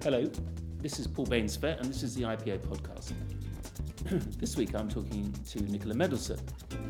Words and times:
Hello, 0.00 0.30
this 0.80 1.00
is 1.00 1.08
Paul 1.08 1.26
Bainsfair, 1.26 1.76
and 1.80 1.86
this 1.90 2.04
is 2.04 2.14
the 2.14 2.22
IPA 2.22 2.60
podcast. 2.60 3.12
this 4.38 4.56
week 4.56 4.72
I'm 4.76 4.88
talking 4.88 5.34
to 5.50 5.60
Nicola 5.64 5.92
Mendelsohn, 5.94 6.38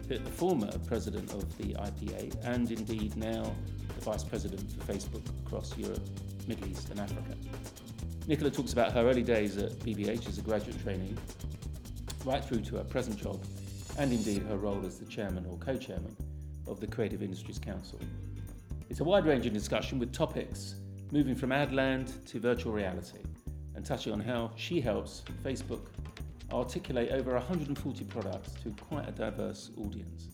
the 0.07 0.19
former 0.33 0.71
president 0.87 1.33
of 1.33 1.57
the 1.57 1.73
IPA 1.73 2.37
and 2.45 2.71
indeed 2.71 3.17
now 3.17 3.51
the 3.95 4.05
vice 4.05 4.23
president 4.23 4.71
for 4.71 4.93
Facebook 4.93 5.23
across 5.47 5.75
Europe, 5.79 6.07
Middle 6.47 6.69
East, 6.69 6.91
and 6.91 7.01
Africa. 7.01 7.35
Nicola 8.27 8.51
talks 8.51 8.75
about 8.75 8.93
her 8.93 9.09
early 9.09 9.23
days 9.23 9.57
at 9.57 9.73
BBH 9.79 10.29
as 10.29 10.37
a 10.37 10.43
graduate 10.43 10.81
trainee, 10.83 11.15
right 12.27 12.45
through 12.45 12.61
to 12.61 12.77
her 12.77 12.85
present 12.85 13.17
job, 13.17 13.43
and 13.97 14.13
indeed 14.13 14.43
her 14.43 14.59
role 14.59 14.85
as 14.85 14.99
the 14.99 15.07
chairman 15.07 15.47
or 15.47 15.57
co 15.57 15.79
chairman 15.79 16.15
of 16.67 16.79
the 16.79 16.87
Creative 16.87 17.23
Industries 17.23 17.59
Council. 17.59 17.99
It's 18.91 19.01
a 19.01 19.05
wide 19.05 19.25
ranging 19.25 19.55
discussion 19.55 19.99
with 19.99 20.13
topics 20.13 20.75
moving 21.11 21.35
from 21.35 21.53
ad 21.53 21.73
land 21.73 22.13
to 22.27 22.39
virtual 22.39 22.73
reality 22.73 23.19
and 23.75 23.85
touching 23.85 24.13
on 24.13 24.21
how 24.21 24.51
she 24.57 24.81
helps 24.81 25.23
Facebook 25.45 25.87
articulate 26.53 27.11
over 27.13 27.33
140 27.35 28.05
products 28.05 28.53
to 28.63 28.71
quite 28.83 29.09
a 29.09 29.13
diverse 29.13 29.71
audience. 29.79 30.29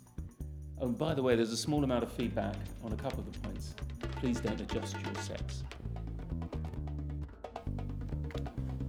Oh, 0.81 0.87
and 0.87 0.99
by 0.99 1.15
the 1.15 1.23
way, 1.23 1.37
there's 1.37 1.53
a 1.53 1.57
small 1.57 1.85
amount 1.85 2.03
of 2.03 2.13
feedback 2.13 2.57
on 2.83 2.93
a 2.93 2.97
couple 2.97 3.21
of 3.21 3.33
the 3.33 3.39
points. 3.41 3.75
Please 4.17 4.41
don't 4.41 4.61
adjust 4.61 4.97
your 5.01 5.23
sex. 5.23 5.65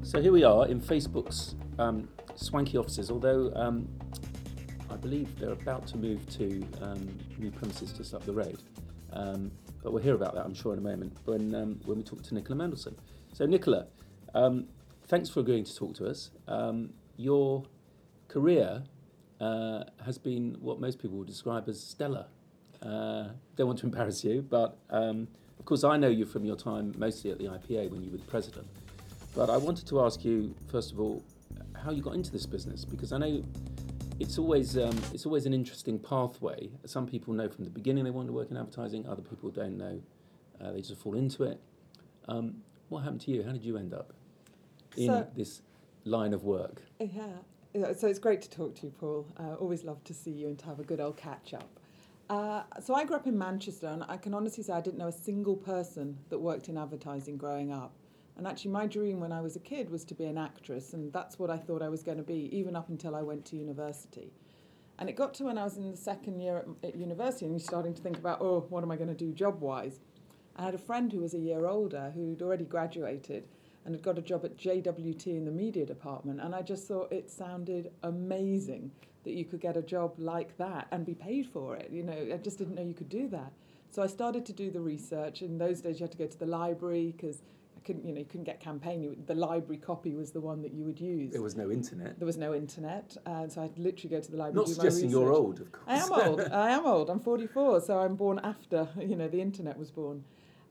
So 0.01 0.21
here 0.21 0.31
we 0.31 0.43
are 0.43 0.67
in 0.67 0.79
Facebook's 0.79 1.55
um, 1.77 2.07
swanky 2.35 2.77
offices, 2.77 3.11
although 3.11 3.51
um, 3.55 3.87
I 4.89 4.95
believe 4.95 5.37
they're 5.39 5.51
about 5.51 5.87
to 5.87 5.97
move 5.97 6.27
to 6.37 6.65
um, 6.81 7.17
new 7.37 7.51
premises 7.51 7.91
just 7.91 8.13
up 8.13 8.25
the 8.25 8.33
road. 8.33 8.59
But 9.85 9.93
we'll 9.93 10.01
hear 10.01 10.15
about 10.15 10.33
that, 10.33 10.43
I'm 10.43 10.55
sure, 10.55 10.73
in 10.73 10.79
a 10.79 10.81
moment 10.81 11.15
when, 11.25 11.53
um, 11.53 11.79
when 11.85 11.97
we 11.97 12.03
talk 12.03 12.23
to 12.23 12.33
Nicola 12.33 12.55
Mendelsohn. 12.55 12.95
So, 13.33 13.45
Nicola, 13.45 13.85
um, 14.33 14.65
thanks 15.05 15.29
for 15.29 15.41
agreeing 15.41 15.63
to 15.63 15.75
talk 15.75 15.93
to 15.97 16.07
us. 16.07 16.31
Um, 16.47 16.89
your 17.17 17.65
career 18.27 18.81
uh, 19.39 19.83
has 20.03 20.17
been 20.17 20.57
what 20.59 20.79
most 20.79 20.97
people 20.97 21.19
would 21.19 21.27
describe 21.27 21.69
as 21.69 21.79
stellar. 21.79 22.25
Uh, 22.81 23.27
don't 23.55 23.67
want 23.67 23.77
to 23.77 23.85
embarrass 23.85 24.23
you, 24.23 24.41
but 24.41 24.75
um, 24.89 25.27
of 25.59 25.65
course, 25.65 25.83
I 25.83 25.97
know 25.97 26.09
you 26.09 26.25
from 26.25 26.45
your 26.45 26.55
time 26.55 26.95
mostly 26.97 27.29
at 27.29 27.37
the 27.37 27.45
IPA 27.45 27.91
when 27.91 28.01
you 28.01 28.09
were 28.09 28.17
the 28.17 28.23
president. 28.23 28.65
But 29.35 29.51
I 29.51 29.57
wanted 29.57 29.87
to 29.89 30.01
ask 30.01 30.25
you, 30.25 30.55
first 30.71 30.93
of 30.93 30.99
all, 30.99 31.23
how 31.75 31.91
you 31.91 32.01
got 32.01 32.15
into 32.15 32.31
this 32.31 32.47
business 32.47 32.85
because 32.85 33.13
I 33.13 33.19
know 33.19 33.43
it's 34.19 34.37
always 34.37 34.77
um, 34.77 34.97
it's 35.13 35.25
always 35.25 35.45
an 35.45 35.53
interesting 35.53 35.99
pathway. 35.99 36.69
Some 36.85 37.07
people 37.07 37.33
know 37.33 37.49
from 37.49 37.63
the 37.65 37.69
beginning 37.69 38.03
they 38.03 38.11
want 38.11 38.27
to 38.27 38.33
work 38.33 38.51
in 38.51 38.57
advertising. 38.57 39.07
Other 39.07 39.21
people 39.21 39.49
don't 39.49 39.77
know; 39.77 40.01
uh, 40.61 40.71
they 40.71 40.81
just 40.81 41.01
fall 41.01 41.15
into 41.15 41.43
it. 41.43 41.59
Um, 42.27 42.55
what 42.89 43.01
happened 43.01 43.21
to 43.21 43.31
you? 43.31 43.43
How 43.43 43.51
did 43.51 43.63
you 43.63 43.77
end 43.77 43.93
up 43.93 44.13
in 44.97 45.07
So- 45.07 45.27
this 45.35 45.61
line 46.05 46.33
of 46.33 46.43
work? 46.43 46.83
Yeah. 46.99 47.27
Yeah, 47.73 47.91
So 47.91 48.07
it's 48.07 48.19
great 48.19 48.41
to 48.43 48.49
talk 48.49 48.75
to 48.75 48.85
you, 48.85 48.91
Paul. 48.97 49.25
Uh, 49.37 49.55
always 49.55 49.83
love 49.83 50.01
to 50.05 50.13
see 50.13 50.31
you 50.31 50.47
and 50.47 50.57
to 50.59 50.65
have 50.65 50.79
a 50.79 50.83
good 50.83 51.01
old 51.01 51.17
catch 51.17 51.53
up. 51.53 51.67
Uh, 52.29 52.63
so 52.81 52.93
I 52.95 53.03
grew 53.03 53.17
up 53.17 53.27
in 53.27 53.37
Manchester, 53.37 53.87
and 53.87 54.03
I 54.07 54.15
can 54.15 54.33
honestly 54.33 54.63
say 54.63 54.71
I 54.71 54.79
didn't 54.79 54.97
know 54.97 55.07
a 55.09 55.11
single 55.11 55.57
person 55.57 56.17
that 56.29 56.39
worked 56.39 56.69
in 56.69 56.77
advertising 56.77 57.35
growing 57.35 57.73
up. 57.73 57.91
And 58.37 58.45
actually, 58.45 58.71
my 58.71 58.85
dream 58.85 59.19
when 59.19 59.31
I 59.31 59.41
was 59.41 59.55
a 59.55 59.61
kid 59.61 59.89
was 59.89 60.03
to 60.05 60.13
be 60.13 60.25
an 60.25 60.37
actress, 60.37 60.93
and 60.93 61.13
that's 61.13 61.39
what 61.39 61.49
I 61.49 61.57
thought 61.57 61.81
I 61.81 61.89
was 61.89 62.03
going 62.03 62.17
to 62.17 62.23
be, 62.23 62.49
even 62.55 62.75
up 62.75 62.89
until 62.89 63.15
I 63.15 63.21
went 63.21 63.45
to 63.45 63.55
university. 63.55 64.33
And 64.99 65.09
it 65.09 65.15
got 65.15 65.33
to 65.35 65.45
when 65.45 65.57
I 65.57 65.63
was 65.63 65.77
in 65.77 65.91
the 65.91 65.97
second 65.97 66.39
year 66.39 66.57
at, 66.57 66.89
at 66.89 66.95
university, 66.95 67.45
and 67.45 67.53
you're 67.53 67.59
starting 67.59 67.93
to 67.93 68.01
think 68.01 68.17
about, 68.17 68.41
oh, 68.41 68.65
what 68.69 68.83
am 68.83 68.91
I 68.91 68.97
going 68.97 69.09
to 69.09 69.15
do 69.15 69.31
job 69.31 69.61
wise? 69.61 69.99
I 70.57 70.63
had 70.63 70.73
a 70.73 70.79
friend 70.79 71.11
who 71.11 71.19
was 71.19 71.33
a 71.33 71.39
year 71.39 71.65
older 71.65 72.11
who'd 72.13 72.41
already 72.41 72.65
graduated 72.65 73.47
and 73.83 73.93
had 73.93 74.03
got 74.03 74.17
a 74.17 74.21
job 74.21 74.45
at 74.45 74.57
JWT 74.57 75.27
in 75.27 75.45
the 75.45 75.51
media 75.51 75.85
department. 75.85 76.39
And 76.41 76.55
I 76.55 76.61
just 76.61 76.87
thought 76.87 77.11
it 77.11 77.29
sounded 77.29 77.91
amazing 78.03 78.91
that 79.23 79.33
you 79.33 79.45
could 79.45 79.59
get 79.59 79.75
a 79.77 79.81
job 79.81 80.13
like 80.17 80.57
that 80.57 80.87
and 80.91 81.05
be 81.05 81.13
paid 81.13 81.47
for 81.47 81.75
it. 81.75 81.89
You 81.91 82.03
know, 82.03 82.27
I 82.33 82.37
just 82.37 82.57
didn't 82.57 82.75
know 82.75 82.83
you 82.83 82.93
could 82.93 83.09
do 83.09 83.27
that. 83.29 83.51
So 83.91 84.01
I 84.01 84.07
started 84.07 84.45
to 84.47 84.53
do 84.53 84.71
the 84.71 84.81
research. 84.81 85.41
In 85.41 85.57
those 85.57 85.81
days, 85.81 85.99
you 85.99 86.05
had 86.05 86.11
to 86.11 86.17
go 86.17 86.27
to 86.27 86.39
the 86.39 86.45
library 86.45 87.13
because 87.15 87.43
couldn't, 87.85 88.05
you 88.05 88.13
know, 88.13 88.19
you 88.19 88.25
couldn't 88.25 88.43
get 88.45 88.59
campaign. 88.59 89.01
You, 89.01 89.15
the 89.25 89.35
library 89.35 89.77
copy 89.77 90.13
was 90.13 90.31
the 90.31 90.41
one 90.41 90.61
that 90.63 90.73
you 90.73 90.83
would 90.83 90.99
use. 90.99 91.31
There 91.31 91.41
was 91.41 91.55
no 91.55 91.71
internet. 91.71 92.19
There 92.19 92.25
was 92.25 92.37
no 92.37 92.53
internet, 92.53 93.15
and 93.25 93.51
so 93.51 93.61
I'd 93.61 93.77
literally 93.77 94.09
go 94.09 94.19
to 94.19 94.31
the 94.31 94.37
library. 94.37 94.67
Not 94.67 94.69
suggesting 94.69 95.09
you're 95.09 95.31
old, 95.31 95.61
of 95.61 95.71
course. 95.71 95.85
I 95.87 95.97
am 95.97 96.11
old. 96.11 96.41
I 96.51 96.71
am 96.71 96.85
old. 96.85 97.09
I'm 97.09 97.19
44, 97.19 97.81
so 97.81 97.99
I'm 97.99 98.15
born 98.15 98.39
after 98.43 98.89
you 98.99 99.15
know 99.15 99.27
the 99.27 99.41
internet 99.41 99.77
was 99.77 99.91
born, 99.91 100.23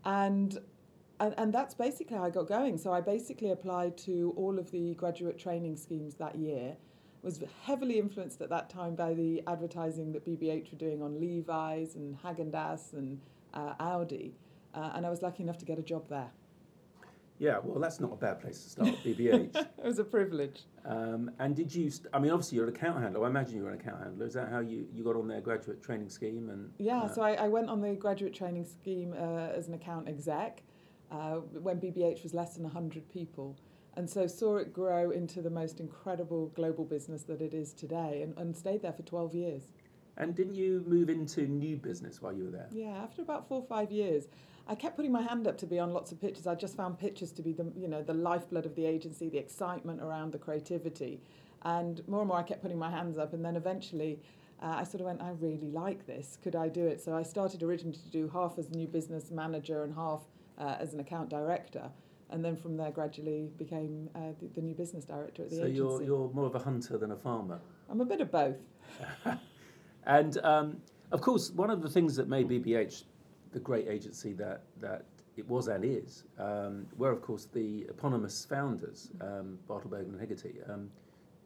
and 0.05 0.59
and, 1.21 1.35
and 1.39 1.55
that's 1.55 1.75
basically 1.75 2.17
how 2.17 2.25
I 2.25 2.31
got 2.31 2.49
going. 2.49 2.77
So 2.77 2.93
I 2.93 3.01
basically 3.01 3.51
applied 3.51 3.97
to 3.99 4.35
all 4.37 4.59
of 4.59 4.71
the 4.71 4.95
graduate 4.95 5.39
training 5.39 5.77
schemes 5.77 6.15
that 6.17 6.37
year. 6.37 6.77
Was 7.23 7.43
heavily 7.63 7.99
influenced 7.99 8.43
at 8.43 8.51
that 8.51 8.69
time 8.69 8.95
by 8.97 9.15
the 9.15 9.43
advertising 9.47 10.13
that 10.13 10.27
BBH 10.27 10.73
were 10.73 10.79
doing 10.79 11.01
on 11.01 11.19
Levi's 11.19 11.95
and 11.95 12.19
Haagen 12.19 12.51
Dazs 12.51 12.93
and 12.93 13.19
uh, 13.55 13.73
Audi, 13.81 14.35
uh, 14.75 14.91
and 14.95 15.07
I 15.07 15.11
was 15.11 15.23
lucky 15.23 15.43
enough 15.43 15.57
to 15.59 15.65
get 15.65 15.79
a 15.79 15.83
job 15.83 16.07
there. 16.11 16.31
Yeah, 17.39 17.59
well, 17.63 17.81
that's 17.81 17.99
not 17.99 18.13
a 18.13 18.17
bad 18.17 18.41
place 18.41 18.63
to 18.63 18.71
start, 18.71 18.89
BBH. 19.05 19.55
It 19.79 19.85
was 19.85 19.99
a 19.99 20.05
privilege. 20.05 20.61
um, 20.87 21.31
and 21.41 21.55
did 21.55 21.75
you? 21.75 21.91
St- 21.91 22.09
I 22.15 22.19
mean, 22.19 22.31
obviously, 22.31 22.57
you're 22.57 22.69
an 22.69 22.75
account 22.75 23.03
handler. 23.03 23.25
I 23.25 23.29
imagine 23.29 23.57
you 23.57 23.65
were 23.65 23.71
an 23.71 23.81
account 23.81 24.03
handler. 24.03 24.25
Is 24.27 24.35
that 24.35 24.49
how 24.51 24.61
you, 24.61 24.87
you 24.95 25.03
got 25.05 25.17
on 25.17 25.27
their 25.29 25.41
graduate 25.41 25.83
training 25.83 26.09
scheme? 26.09 26.49
And 26.49 26.71
Yeah, 26.79 27.03
uh, 27.03 27.09
so 27.09 27.23
I, 27.23 27.33
I 27.33 27.49
went 27.49 27.69
on 27.69 27.81
the 27.81 27.95
graduate 27.95 28.35
training 28.35 28.65
scheme 28.65 29.13
uh, 29.19 29.49
as 29.59 29.67
an 29.69 29.75
account 29.75 30.09
exec 30.09 30.63
uh, 31.11 31.35
when 31.67 31.79
BBH 31.81 32.23
was 32.23 32.33
less 32.35 32.55
than 32.55 32.63
100 32.63 33.09
people. 33.09 33.59
And 33.97 34.09
so 34.09 34.27
saw 34.27 34.57
it 34.57 34.73
grow 34.73 35.11
into 35.11 35.43
the 35.43 35.51
most 35.51 35.81
incredible 35.81 36.49
global 36.55 36.85
business 36.85 37.23
that 37.25 37.41
it 37.43 37.53
is 37.53 37.73
today 37.73 38.23
and, 38.23 38.37
and 38.39 38.57
stayed 38.57 38.83
there 38.83 38.93
for 38.93 39.03
12 39.03 39.35
years. 39.35 39.63
and 40.17 40.35
didn't 40.35 40.55
you 40.55 40.83
move 40.87 41.11
into 41.11 41.43
new 41.43 41.77
business 41.77 42.23
while 42.23 42.33
you 42.33 42.45
were 42.45 42.51
there? 42.51 42.69
Yeah, 42.73 42.97
after 43.03 43.23
about 43.23 43.47
four 43.49 43.59
or 43.61 43.67
five 43.67 43.91
years, 43.93 44.25
I 44.67 44.75
kept 44.75 44.97
putting 44.97 45.13
my 45.13 45.23
hand 45.23 45.47
up 45.47 45.59
to 45.59 45.67
be 45.67 45.79
on 45.79 45.93
lots 45.93 46.11
of 46.13 46.21
pitches. 46.21 46.47
I 46.47 46.55
just 46.55 46.77
found 46.77 46.99
pitches 46.99 47.33
to 47.33 47.43
be 47.43 47.53
the 47.53 47.71
you 47.77 47.89
know 47.89 48.03
the 48.03 48.15
lifeblood 48.15 48.67
of 48.67 48.75
the 48.75 48.87
agency, 48.87 49.29
the 49.29 49.39
excitement 49.39 50.01
around 50.01 50.33
the 50.33 50.39
creativity, 50.39 51.21
and 51.63 52.07
more 52.09 52.21
and 52.21 52.29
more 52.29 52.39
I 52.39 52.43
kept 52.43 52.63
putting 52.63 52.79
my 52.79 52.91
hands 52.91 53.19
up. 53.19 53.35
And 53.35 53.45
then 53.45 53.57
eventually, 53.57 54.21
uh, 54.63 54.77
I 54.77 54.85
sort 54.85 55.01
of 55.01 55.07
went, 55.07 55.21
I 55.21 55.31
really 55.41 55.71
like 55.71 56.07
this. 56.07 56.39
Could 56.43 56.57
I 56.57 56.69
do 56.69 56.87
it? 56.87 57.01
So 57.03 57.15
I 57.15 57.23
started 57.23 57.63
originally 57.63 57.99
to 57.99 58.11
do 58.11 58.29
half 58.33 58.59
as 58.59 58.71
a 58.71 58.77
new 58.77 58.87
business 58.87 59.31
manager 59.31 59.85
and 59.85 59.95
half 59.95 60.23
uh, 60.59 60.77
as 60.79 60.95
an 60.95 61.01
account 61.01 61.29
director. 61.29 61.91
And 62.31 62.43
then 62.43 62.57
from 62.57 62.77
there, 62.77 62.91
gradually 62.91 63.51
became 63.59 64.09
uh, 64.15 64.33
the, 64.41 64.49
the 64.55 64.63
new 64.63 64.75
business 64.75 65.05
director 65.05 65.43
at 65.43 65.51
the 65.51 65.57
So 65.57 65.63
agency. 65.65 65.81
So 65.81 66.01
you're 66.01 66.03
you're 66.03 66.31
more 66.33 66.47
of 66.47 66.55
a 66.55 66.59
hunter 66.59 66.97
than 66.97 67.13
a 67.13 67.17
farmer. 67.17 67.61
I'm 67.91 68.01
a 68.01 68.07
bit 68.07 68.21
of 68.21 68.31
both. 68.31 68.57
And 70.07 70.39
um, 70.45 70.77
of 71.13 71.21
course, 71.21 71.51
one 71.51 71.71
of 71.71 71.83
the 71.83 71.89
things 71.89 72.17
that 72.17 72.29
made 72.29 72.49
BBH 72.49 73.05
the 73.55 73.61
great 73.61 73.89
agency 73.89 74.35
that 74.35 74.65
that 74.81 75.07
it 75.37 75.49
was 75.49 75.69
and 75.69 75.85
is 75.85 76.25
um, 76.39 76.87
were, 76.97 77.11
of 77.11 77.23
course, 77.23 77.47
the 77.53 77.87
eponymous 77.89 78.45
founders, 78.45 79.11
um, 79.21 79.59
Bartle 79.67 79.91
Bogle 79.91 80.11
and 80.11 80.21
Hegarty. 80.21 80.57
Um, 80.69 80.91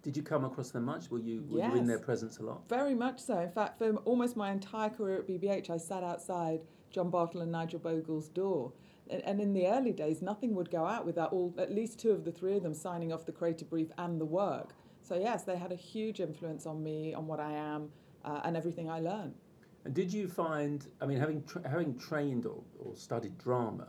did 0.02 0.16
you 0.16 0.22
come 0.22 0.44
across 0.44 0.70
them 0.70 0.84
much? 0.84 1.10
Were 1.10 1.18
you 1.18 1.44
were 1.48 1.60
you 1.60 1.76
in 1.76 1.86
their 1.86 1.98
presence 1.98 2.38
a 2.38 2.42
lot? 2.42 2.68
Very 2.68 2.94
much 2.94 3.20
so. 3.20 3.38
In 3.38 3.50
fact, 3.50 3.78
for 3.78 3.94
almost 4.04 4.36
my 4.36 4.50
entire 4.50 4.90
career 4.90 5.18
at 5.18 5.28
BBH, 5.28 5.70
I 5.70 5.76
sat 5.76 6.02
outside 6.02 6.60
John 6.90 7.10
Bartle 7.10 7.42
and 7.42 7.52
Nigel 7.52 7.78
Bogle's 7.78 8.28
door. 8.28 8.72
And, 9.10 9.22
and 9.22 9.40
in 9.40 9.52
the 9.54 9.66
early 9.66 9.92
days, 9.92 10.20
nothing 10.22 10.54
would 10.54 10.70
go 10.70 10.84
out 10.86 11.06
without 11.06 11.32
all, 11.32 11.54
at 11.58 11.74
least 11.74 11.98
two 11.98 12.10
of 12.10 12.24
the 12.24 12.32
three 12.32 12.56
of 12.56 12.62
them 12.62 12.74
signing 12.74 13.12
off 13.12 13.26
the 13.26 13.32
creative 13.32 13.68
brief 13.70 13.88
and 13.96 14.20
the 14.20 14.24
work. 14.26 14.74
So, 15.02 15.18
yes, 15.18 15.44
they 15.44 15.56
had 15.56 15.72
a 15.72 15.76
huge 15.76 16.20
influence 16.20 16.66
on 16.66 16.82
me, 16.82 17.14
on 17.14 17.26
what 17.26 17.40
I 17.40 17.52
am, 17.52 17.90
uh, 18.24 18.40
and 18.44 18.56
everything 18.56 18.90
I 18.90 19.00
learned. 19.00 19.34
And 19.88 19.94
did 19.94 20.12
you 20.12 20.28
find? 20.28 20.86
I 21.00 21.06
mean, 21.06 21.18
having 21.18 21.42
tra- 21.44 21.66
having 21.66 21.98
trained 21.98 22.44
or, 22.44 22.62
or 22.78 22.94
studied 22.94 23.38
drama, 23.38 23.86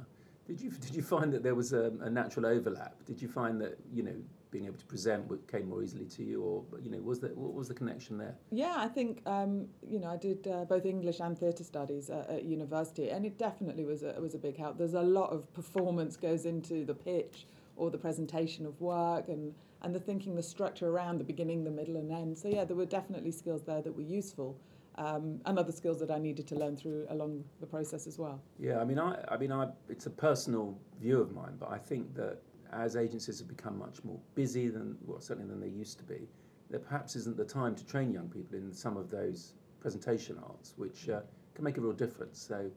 did 0.47 0.61
you 0.61 0.69
did 0.85 0.95
you 0.95 1.01
find 1.01 1.33
that 1.33 1.43
there 1.43 1.55
was 1.55 1.73
a, 1.73 1.91
a 1.99 2.09
natural 2.09 2.45
overlap? 2.45 2.95
Did 3.05 3.21
you 3.21 3.27
find 3.27 3.59
that 3.59 3.77
you 3.91 4.03
know 4.03 4.15
being 4.49 4.65
able 4.65 4.77
to 4.77 4.85
present 4.85 5.29
came 5.51 5.67
more 5.67 5.83
easily 5.83 6.05
to 6.05 6.23
you, 6.23 6.41
or 6.41 6.63
you 6.81 6.89
know 6.89 6.99
was 6.99 7.19
there 7.19 7.31
what 7.31 7.53
was 7.53 7.67
the 7.67 7.73
connection 7.73 8.17
there? 8.17 8.33
Yeah, 8.49 8.75
I 8.77 8.87
think 8.87 9.21
um, 9.25 9.67
you 9.85 9.99
know 9.99 10.07
I 10.07 10.15
did 10.15 10.47
uh, 10.47 10.63
both 10.63 10.85
English 10.85 11.19
and 11.19 11.37
theatre 11.37 11.65
studies 11.65 12.09
at, 12.09 12.29
at 12.29 12.45
university, 12.45 13.09
and 13.09 13.25
it 13.25 13.37
definitely 13.37 13.83
was 13.83 14.01
a, 14.03 14.13
was 14.21 14.35
a 14.35 14.39
big 14.39 14.55
help. 14.55 14.77
There's 14.77 14.93
a 14.93 15.01
lot 15.01 15.31
of 15.31 15.53
performance 15.53 16.15
goes 16.15 16.45
into 16.45 16.85
the 16.85 16.95
pitch 16.95 17.45
or 17.75 17.91
the 17.91 17.97
presentation 17.97 18.65
of 18.65 18.79
work, 18.79 19.27
and 19.27 19.53
and 19.81 19.93
the 19.93 19.99
thinking, 19.99 20.35
the 20.35 20.43
structure 20.43 20.87
around 20.87 21.17
the 21.17 21.25
beginning, 21.25 21.65
the 21.65 21.71
middle, 21.71 21.97
and 21.97 22.09
end. 22.09 22.37
So 22.37 22.47
yeah, 22.47 22.63
there 22.63 22.77
were 22.77 22.85
definitely 22.85 23.31
skills 23.31 23.63
there 23.63 23.81
that 23.81 23.93
were 23.93 24.01
useful, 24.01 24.57
um, 24.99 25.39
and 25.45 25.57
other 25.57 25.71
skills 25.71 25.99
that 25.99 26.11
I 26.11 26.19
needed 26.19 26.45
to 26.47 26.55
learn 26.55 26.75
through 26.75 27.07
along 27.09 27.43
the 27.61 27.65
process 27.65 28.05
as 28.05 28.19
well. 28.19 28.41
Yeah, 28.59 28.79
I 28.79 28.83
mean, 28.83 28.99
I, 28.99 29.17
I 29.29 29.37
mean, 29.37 29.51
I, 29.51 29.69
it's 29.87 30.05
a 30.05 30.09
personal 30.09 30.77
view 30.99 31.21
of 31.21 31.33
mine, 31.33 31.55
but 31.57 31.71
I 31.71 31.77
think 31.77 32.13
that 32.15 32.39
as 32.73 32.95
agencies 32.95 33.39
have 33.39 33.47
become 33.47 33.79
much 33.79 34.03
more 34.03 34.19
busy 34.35 34.67
than, 34.67 34.97
well, 35.05 35.21
certainly 35.21 35.49
than 35.49 35.61
they 35.61 35.69
used 35.69 35.97
to 35.99 36.03
be, 36.03 36.27
there 36.69 36.81
perhaps 36.81 37.15
isn't 37.15 37.37
the 37.37 37.45
time 37.45 37.75
to 37.75 37.85
train 37.85 38.11
young 38.11 38.27
people 38.27 38.57
in 38.57 38.73
some 38.73 38.97
of 38.97 39.09
those 39.09 39.53
presentation 39.79 40.37
arts, 40.45 40.73
which 40.75 41.09
uh, 41.09 41.21
can 41.55 41.63
make 41.63 41.77
a 41.77 41.81
real 41.81 41.93
difference. 41.93 42.45
So, 42.47 42.69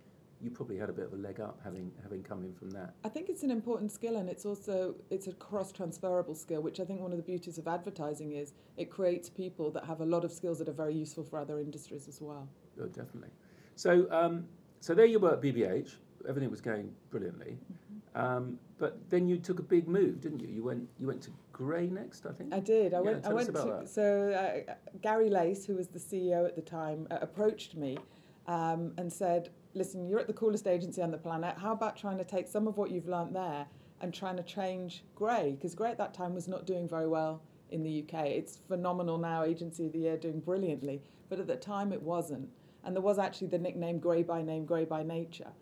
you 0.42 0.50
probably 0.50 0.76
had 0.76 0.88
a 0.88 0.92
bit 0.92 1.06
of 1.06 1.12
a 1.12 1.16
leg 1.16 1.40
up 1.40 1.60
having 1.62 1.92
having 2.02 2.22
come 2.22 2.42
in 2.42 2.52
from 2.52 2.70
that. 2.70 2.94
I 3.04 3.08
think 3.08 3.28
it's 3.28 3.42
an 3.42 3.50
important 3.50 3.92
skill, 3.92 4.16
and 4.16 4.28
it's 4.28 4.44
also 4.44 4.94
it's 5.10 5.28
a 5.28 5.32
cross 5.32 5.70
transferable 5.72 6.34
skill, 6.34 6.60
which 6.62 6.80
I 6.80 6.84
think 6.84 7.00
one 7.00 7.12
of 7.12 7.16
the 7.16 7.22
beauties 7.22 7.58
of 7.58 7.68
advertising 7.68 8.32
is 8.32 8.52
it 8.76 8.90
creates 8.90 9.30
people 9.30 9.70
that 9.70 9.84
have 9.84 10.00
a 10.00 10.06
lot 10.06 10.24
of 10.24 10.32
skills 10.32 10.58
that 10.58 10.68
are 10.68 10.72
very 10.84 10.94
useful 10.94 11.24
for 11.24 11.38
other 11.38 11.60
industries 11.60 12.08
as 12.08 12.20
well. 12.20 12.48
Oh, 12.80 12.86
definitely. 12.86 13.30
So 13.76 14.06
um, 14.10 14.46
so 14.80 14.94
there 14.94 15.06
you 15.06 15.18
were 15.20 15.34
at 15.34 15.40
BBH. 15.40 15.94
Everything 16.28 16.50
was 16.50 16.60
going 16.60 16.92
brilliantly. 17.10 17.56
Mm-hmm. 17.56 17.92
Um, 18.14 18.58
but 18.78 18.98
then 19.10 19.26
you 19.26 19.38
took 19.38 19.58
a 19.58 19.62
big 19.62 19.88
move, 19.88 20.20
didn't 20.20 20.40
you? 20.40 20.48
You 20.48 20.64
went 20.64 20.88
you 20.98 21.06
went 21.06 21.22
to 21.22 21.30
Grey 21.52 21.86
next, 21.86 22.26
I 22.26 22.32
think. 22.32 22.52
I 22.52 22.60
did. 22.60 22.94
I 22.94 22.98
Yeah, 22.98 23.02
went. 23.02 23.26
I 23.26 23.32
went 23.32 23.46
to. 23.46 23.52
that. 23.52 23.88
So 23.88 24.64
uh, 24.68 24.74
Gary 25.00 25.30
Lace, 25.30 25.64
who 25.64 25.76
was 25.76 25.88
the 25.88 25.98
CEO 26.00 26.44
at 26.46 26.56
the 26.56 26.62
time, 26.62 27.06
uh, 27.10 27.18
approached 27.20 27.76
me 27.76 27.98
um, 28.46 28.92
and 28.98 29.12
said, 29.12 29.50
"Listen, 29.74 30.06
you're 30.06 30.20
at 30.20 30.26
the 30.26 30.32
coolest 30.32 30.66
agency 30.66 31.00
on 31.02 31.10
the 31.10 31.18
planet. 31.18 31.58
How 31.58 31.72
about 31.72 31.96
trying 31.96 32.18
to 32.18 32.24
take 32.24 32.46
some 32.46 32.66
of 32.68 32.76
what 32.76 32.90
you've 32.90 33.08
learnt 33.08 33.32
there 33.32 33.66
and 34.00 34.12
trying 34.12 34.36
to 34.36 34.42
change 34.42 35.04
Grey? 35.14 35.52
Because 35.52 35.74
Grey 35.74 35.90
at 35.90 35.98
that 35.98 36.14
time 36.14 36.34
was 36.34 36.48
not 36.48 36.66
doing 36.66 36.88
very 36.88 37.08
well 37.08 37.42
in 37.70 37.82
the 37.82 38.02
UK. 38.02 38.26
It's 38.26 38.58
phenomenal 38.68 39.18
now, 39.18 39.44
agency 39.44 39.86
of 39.86 39.92
the 39.92 40.00
year, 40.00 40.16
doing 40.16 40.40
brilliantly. 40.40 41.02
But 41.28 41.40
at 41.40 41.46
the 41.46 41.56
time, 41.56 41.92
it 41.92 42.02
wasn't. 42.02 42.50
And 42.84 42.94
there 42.94 43.02
was 43.02 43.18
actually 43.18 43.46
the 43.48 43.58
nickname 43.58 43.98
Grey 43.98 44.22
by 44.22 44.42
name, 44.42 44.66
Grey 44.66 44.84
by 44.84 45.02
nature." 45.02 45.52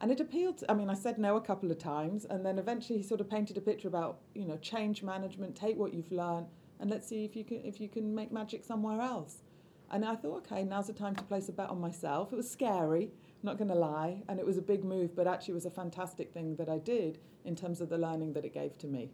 And 0.00 0.10
it 0.10 0.20
appealed. 0.20 0.58
To, 0.58 0.70
I 0.70 0.74
mean, 0.74 0.88
I 0.88 0.94
said 0.94 1.18
no 1.18 1.36
a 1.36 1.42
couple 1.42 1.70
of 1.70 1.78
times, 1.78 2.24
and 2.24 2.44
then 2.44 2.58
eventually 2.58 2.98
he 2.98 3.04
sort 3.04 3.20
of 3.20 3.28
painted 3.28 3.58
a 3.58 3.60
picture 3.60 3.88
about, 3.88 4.20
you 4.34 4.46
know, 4.46 4.56
change 4.56 5.02
management, 5.02 5.54
take 5.54 5.76
what 5.76 5.92
you've 5.92 6.10
learned, 6.10 6.46
and 6.78 6.88
let's 6.88 7.06
see 7.06 7.24
if 7.24 7.36
you 7.36 7.44
can 7.44 7.58
if 7.64 7.80
you 7.80 7.88
can 7.88 8.14
make 8.14 8.32
magic 8.32 8.64
somewhere 8.64 9.00
else. 9.00 9.42
And 9.90 10.04
I 10.04 10.16
thought, 10.16 10.46
okay, 10.46 10.64
now's 10.64 10.86
the 10.86 10.92
time 10.92 11.16
to 11.16 11.24
place 11.24 11.48
a 11.48 11.52
bet 11.52 11.68
on 11.68 11.80
myself. 11.80 12.32
It 12.32 12.36
was 12.36 12.50
scary, 12.50 13.10
not 13.42 13.58
going 13.58 13.68
to 13.68 13.74
lie, 13.74 14.22
and 14.28 14.38
it 14.38 14.46
was 14.46 14.58
a 14.58 14.62
big 14.62 14.84
move, 14.84 15.14
but 15.14 15.26
actually 15.26 15.52
it 15.52 15.54
was 15.54 15.66
a 15.66 15.70
fantastic 15.70 16.32
thing 16.32 16.56
that 16.56 16.68
I 16.68 16.78
did 16.78 17.18
in 17.44 17.56
terms 17.56 17.80
of 17.80 17.88
the 17.88 17.98
learning 17.98 18.32
that 18.34 18.44
it 18.44 18.52
gave 18.52 18.76
to 18.78 18.86
me. 18.86 19.10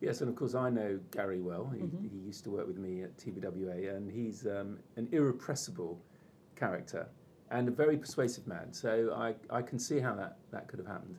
Yes, 0.00 0.20
and 0.20 0.28
of 0.28 0.36
course 0.36 0.54
I 0.54 0.70
know 0.70 0.98
Gary 1.10 1.40
well. 1.40 1.68
He, 1.74 1.80
Mhm. 1.82 2.10
he 2.10 2.18
used 2.18 2.44
to 2.44 2.50
work 2.50 2.66
with 2.66 2.78
me 2.78 3.02
at 3.02 3.16
TBWA, 3.16 3.94
and 3.96 4.10
he's 4.10 4.46
um, 4.46 4.78
an 4.96 5.08
irrepressible 5.12 5.98
character 6.54 7.08
and 7.50 7.68
a 7.68 7.70
very 7.70 7.96
persuasive 7.96 8.46
man. 8.46 8.72
So 8.72 9.12
I, 9.14 9.34
I 9.50 9.62
can 9.62 9.78
see 9.78 9.98
how 10.00 10.14
that, 10.16 10.38
that 10.50 10.68
could 10.68 10.78
have 10.80 10.88
happened. 10.88 11.16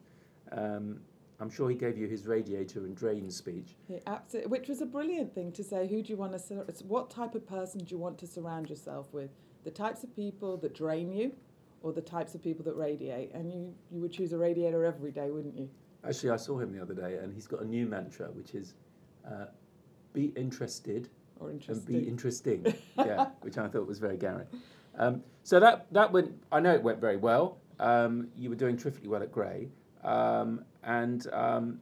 Um, 0.52 1.00
I'm 1.40 1.50
sure 1.50 1.70
he 1.70 1.76
gave 1.76 1.98
you 1.98 2.08
his 2.08 2.26
radiator 2.26 2.80
and 2.86 2.96
drain 2.96 3.30
speech. 3.30 3.76
Absolutely, 4.08 4.50
which 4.50 4.68
was 4.68 4.82
a 4.82 4.86
brilliant 4.88 5.34
thing 5.34 5.52
to 5.54 5.64
say. 5.64 5.88
Who 5.88 6.02
do 6.02 6.10
you 6.12 6.18
want 6.18 6.34
to? 6.34 6.40
sur- 6.40 6.66
What 6.88 7.10
type 7.12 7.36
of 7.36 7.46
person 7.46 7.84
do 7.84 7.94
you 7.94 8.00
want 8.00 8.18
to 8.20 8.28
surround 8.28 8.70
yourself 8.70 9.14
with? 9.14 9.30
The 9.64 9.70
types 9.72 10.04
of 10.04 10.16
people 10.16 10.58
that 10.58 10.74
drain 10.74 11.12
you, 11.14 11.34
or 11.82 11.94
the 11.94 12.02
types 12.02 12.36
of 12.36 12.44
people 12.44 12.64
that 12.66 12.76
radiate? 12.76 13.34
And 13.34 13.52
you, 13.52 13.74
you 13.92 14.02
would 14.02 14.12
choose 14.12 14.34
a 14.34 14.38
radiator 14.38 14.86
every 14.86 15.12
day, 15.12 15.30
wouldn't 15.32 15.58
you? 15.58 15.70
Actually, 16.08 16.32
I 16.32 16.38
saw 16.38 16.58
him 16.60 16.72
the 16.72 16.82
other 16.82 16.94
day, 16.94 17.18
and 17.22 17.34
he's 17.34 17.48
got 17.48 17.62
a 17.62 17.66
new 17.66 17.86
mantra, 17.86 18.28
which 18.28 18.54
is 18.56 18.76
uh, 19.26 19.46
be 20.14 20.26
interested 20.36 21.10
Or 21.40 21.52
interesting. 21.52 21.96
and 21.96 22.04
be 22.04 22.10
interesting. 22.10 22.74
yeah, 22.98 23.28
which 23.42 23.58
I 23.58 23.68
thought 23.68 23.88
was 23.88 24.00
very 24.00 24.18
Gary. 24.18 24.46
Um, 24.98 25.22
so 25.44 25.60
that 25.60 25.88
that 25.92 26.12
went. 26.12 26.32
I 26.52 26.60
know 26.60 26.74
it 26.74 26.82
went 26.84 27.00
very 27.00 27.18
well. 27.18 27.58
Um, 27.80 28.30
you 28.36 28.50
were 28.50 28.56
doing 28.56 28.78
terrifically 28.78 29.10
well 29.10 29.22
at 29.22 29.32
Grey, 29.32 29.70
um, 30.04 30.64
and 30.84 31.28
um, 31.34 31.80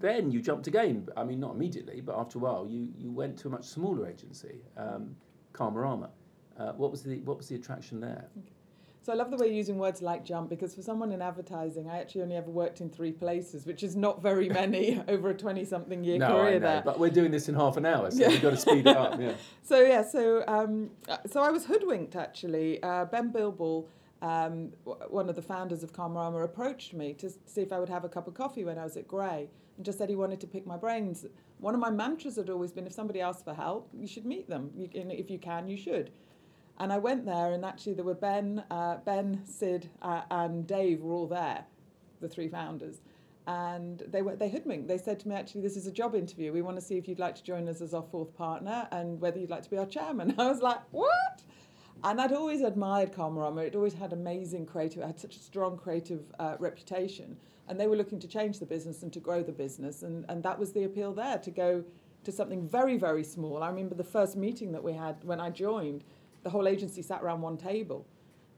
then 0.00 0.30
you 0.30 0.40
jumped 0.40 0.66
again. 0.66 1.08
I 1.16 1.24
mean, 1.24 1.40
not 1.40 1.54
immediately, 1.54 2.00
but 2.00 2.16
after 2.18 2.38
a 2.38 2.40
while, 2.40 2.66
you 2.66 2.88
you 2.96 3.10
went 3.10 3.38
to 3.40 3.48
a 3.48 3.50
much 3.50 3.64
smaller 3.64 4.06
agency, 4.08 4.60
um, 4.76 5.14
Karmarama. 5.52 6.10
Uh, 6.58 6.72
what 6.72 6.90
was 6.90 7.02
the 7.02 7.18
what 7.20 7.36
was 7.36 7.48
the 7.48 7.56
attraction 7.56 8.00
there? 8.00 8.24
So 9.08 9.14
I 9.14 9.16
love 9.16 9.30
the 9.30 9.38
way 9.38 9.46
you're 9.46 9.56
using 9.56 9.78
words 9.78 10.02
like 10.02 10.22
jump 10.22 10.50
because 10.50 10.74
for 10.74 10.82
someone 10.82 11.12
in 11.12 11.22
advertising, 11.22 11.88
I 11.88 11.98
actually 11.98 12.20
only 12.20 12.36
ever 12.36 12.50
worked 12.50 12.82
in 12.82 12.90
three 12.90 13.10
places, 13.10 13.64
which 13.64 13.82
is 13.82 13.96
not 13.96 14.20
very 14.20 14.48
many 14.60 15.02
over 15.08 15.30
a 15.30 15.34
20 15.34 15.64
something 15.64 16.04
year 16.04 16.18
no, 16.18 16.26
I 16.26 16.30
career 16.30 16.60
know, 16.60 16.66
there. 16.66 16.82
but 16.84 16.98
we're 17.00 17.08
doing 17.08 17.30
this 17.30 17.48
in 17.48 17.54
half 17.54 17.78
an 17.78 17.86
hour, 17.86 18.10
so 18.10 18.18
Yeah. 18.18 18.28
we've 18.28 18.42
got 18.42 18.50
to 18.50 18.56
speed 18.58 18.86
it 18.86 18.94
up. 18.94 19.18
Yeah. 19.18 19.32
So 19.62 19.80
yeah, 19.80 20.02
so 20.02 20.44
um, 20.46 20.90
uh, 21.08 21.16
so 21.26 21.40
I 21.42 21.48
was 21.50 21.64
hoodwinked 21.64 22.16
actually. 22.16 22.82
Uh, 22.82 23.06
ben 23.06 23.32
Bilboul, 23.32 23.86
um, 24.20 24.72
w- 24.84 25.02
one 25.08 25.30
of 25.30 25.36
the 25.36 25.42
founders 25.54 25.82
of 25.82 25.94
Karmarama, 25.94 26.44
approached 26.44 26.92
me 26.92 27.14
to 27.14 27.30
see 27.46 27.62
if 27.62 27.72
I 27.72 27.78
would 27.80 27.88
have 27.88 28.04
a 28.04 28.10
cup 28.10 28.28
of 28.28 28.34
coffee 28.34 28.64
when 28.66 28.76
I 28.78 28.84
was 28.84 28.98
at 28.98 29.08
Grey, 29.08 29.48
and 29.78 29.86
just 29.86 29.96
said 29.96 30.10
he 30.10 30.16
wanted 30.16 30.38
to 30.42 30.46
pick 30.46 30.66
my 30.66 30.76
brains. 30.76 31.24
One 31.60 31.72
of 31.72 31.80
my 31.80 31.88
mantras 31.90 32.36
had 32.36 32.50
always 32.50 32.72
been: 32.72 32.86
if 32.86 32.92
somebody 32.92 33.22
asks 33.22 33.42
for 33.42 33.54
help, 33.54 33.88
you 33.94 34.06
should 34.06 34.26
meet 34.26 34.50
them. 34.50 34.70
You, 34.76 34.90
if 34.92 35.30
you 35.30 35.38
can, 35.38 35.66
you 35.66 35.78
should. 35.78 36.10
And 36.78 36.92
I 36.92 36.98
went 36.98 37.26
there, 37.26 37.52
and 37.52 37.64
actually 37.64 37.94
there 37.94 38.04
were 38.04 38.14
Ben, 38.14 38.62
uh, 38.70 38.98
Ben, 39.04 39.42
Sid, 39.44 39.90
uh, 40.00 40.22
and 40.30 40.66
Dave 40.66 41.00
were 41.00 41.12
all 41.12 41.26
there, 41.26 41.64
the 42.20 42.28
three 42.28 42.48
founders. 42.48 43.00
And 43.48 44.02
they 44.06 44.22
were 44.22 44.36
they 44.36 44.50
hoodwinked. 44.50 44.88
They 44.88 44.98
said 44.98 45.18
to 45.20 45.28
me, 45.28 45.34
actually, 45.34 45.62
this 45.62 45.76
is 45.76 45.86
a 45.86 45.90
job 45.90 46.14
interview. 46.14 46.52
We 46.52 46.62
want 46.62 46.76
to 46.76 46.82
see 46.82 46.98
if 46.98 47.08
you'd 47.08 47.18
like 47.18 47.34
to 47.36 47.42
join 47.42 47.66
us 47.66 47.80
as 47.80 47.94
our 47.94 48.02
fourth 48.02 48.36
partner 48.36 48.86
and 48.92 49.20
whether 49.20 49.38
you'd 49.38 49.50
like 49.50 49.62
to 49.62 49.70
be 49.70 49.78
our 49.78 49.86
chairman. 49.86 50.34
I 50.38 50.48
was 50.50 50.60
like, 50.60 50.80
what? 50.90 51.42
And 52.04 52.20
I'd 52.20 52.32
always 52.32 52.60
admired 52.60 53.12
Karmarama. 53.12 53.66
It 53.66 53.74
always 53.74 53.94
had 53.94 54.12
amazing 54.12 54.66
creative, 54.66 55.02
had 55.02 55.18
such 55.18 55.36
a 55.36 55.40
strong 55.40 55.78
creative 55.78 56.20
uh, 56.38 56.56
reputation. 56.58 57.38
And 57.66 57.80
they 57.80 57.86
were 57.86 57.96
looking 57.96 58.20
to 58.20 58.28
change 58.28 58.60
the 58.60 58.66
business 58.66 59.02
and 59.02 59.12
to 59.14 59.20
grow 59.20 59.42
the 59.42 59.52
business. 59.52 60.02
And, 60.02 60.24
and 60.28 60.42
that 60.42 60.58
was 60.58 60.72
the 60.72 60.84
appeal 60.84 61.12
there, 61.12 61.38
to 61.38 61.50
go 61.50 61.84
to 62.24 62.32
something 62.32 62.68
very, 62.68 62.98
very 62.98 63.24
small. 63.24 63.62
I 63.62 63.68
remember 63.68 63.94
the 63.94 64.04
first 64.04 64.36
meeting 64.36 64.72
that 64.72 64.84
we 64.84 64.92
had 64.92 65.24
when 65.24 65.40
I 65.40 65.50
joined, 65.50 66.04
the 66.42 66.50
whole 66.50 66.68
agency 66.68 67.02
sat 67.02 67.22
around 67.22 67.40
one 67.40 67.56
table. 67.56 68.06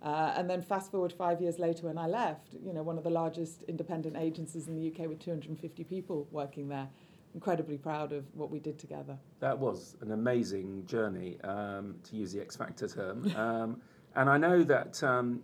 Uh, 0.02 0.32
and 0.36 0.48
then 0.48 0.62
fast 0.62 0.90
forward 0.90 1.12
five 1.12 1.42
years 1.42 1.58
later 1.58 1.86
when 1.86 1.98
I 1.98 2.06
left, 2.06 2.54
you 2.64 2.72
know, 2.72 2.82
one 2.82 2.96
of 2.96 3.04
the 3.04 3.10
largest 3.10 3.62
independent 3.64 4.16
agencies 4.16 4.66
in 4.66 4.74
the 4.74 4.88
UK 4.88 5.06
with 5.08 5.18
250 5.18 5.84
people 5.84 6.26
working 6.30 6.68
there. 6.68 6.88
Incredibly 7.34 7.76
proud 7.76 8.12
of 8.12 8.24
what 8.34 8.50
we 8.50 8.58
did 8.58 8.78
together. 8.78 9.16
That 9.38 9.56
was 9.56 9.96
an 10.00 10.10
amazing 10.10 10.84
journey, 10.86 11.38
um, 11.42 11.96
to 12.04 12.16
use 12.16 12.32
the 12.32 12.40
X 12.40 12.56
Factor 12.56 12.88
term. 12.88 13.30
Um, 13.36 13.80
and 14.16 14.28
I 14.28 14.38
know 14.38 14.64
that, 14.64 15.00
um, 15.04 15.40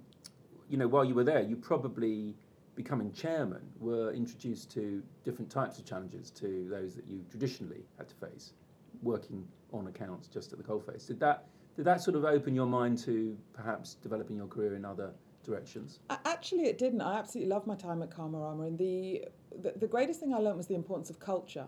you 0.68 0.76
know, 0.76 0.88
while 0.88 1.04
you 1.04 1.14
were 1.14 1.22
there, 1.22 1.40
you 1.40 1.54
probably, 1.54 2.34
becoming 2.74 3.12
chairman, 3.12 3.62
were 3.78 4.12
introduced 4.12 4.72
to 4.72 5.00
different 5.24 5.48
types 5.48 5.78
of 5.78 5.84
challenges 5.84 6.32
to 6.32 6.66
those 6.68 6.96
that 6.96 7.06
you 7.06 7.24
traditionally 7.30 7.84
had 7.96 8.08
to 8.08 8.14
face, 8.16 8.54
working 9.02 9.46
on 9.72 9.86
accounts 9.86 10.26
just 10.26 10.52
at 10.52 10.58
the 10.58 10.64
coalface. 10.64 11.06
Did 11.06 11.20
that, 11.20 11.46
did 11.76 11.84
that 11.84 12.00
sort 12.00 12.16
of 12.16 12.24
open 12.24 12.54
your 12.54 12.66
mind 12.66 12.98
to 12.98 13.36
perhaps 13.52 13.94
developing 13.94 14.36
your 14.36 14.46
career 14.46 14.74
in 14.74 14.84
other 14.84 15.12
directions? 15.44 16.00
Actually, 16.24 16.64
it 16.64 16.78
didn't. 16.78 17.02
I 17.02 17.18
absolutely 17.18 17.50
loved 17.50 17.66
my 17.66 17.76
time 17.76 18.02
at 18.02 18.10
Karmarama, 18.10 18.66
and 18.66 18.78
the, 18.78 19.24
the 19.62 19.72
the 19.76 19.86
greatest 19.86 20.18
thing 20.20 20.34
I 20.34 20.38
learned 20.38 20.56
was 20.56 20.66
the 20.66 20.74
importance 20.74 21.10
of 21.10 21.20
culture. 21.20 21.66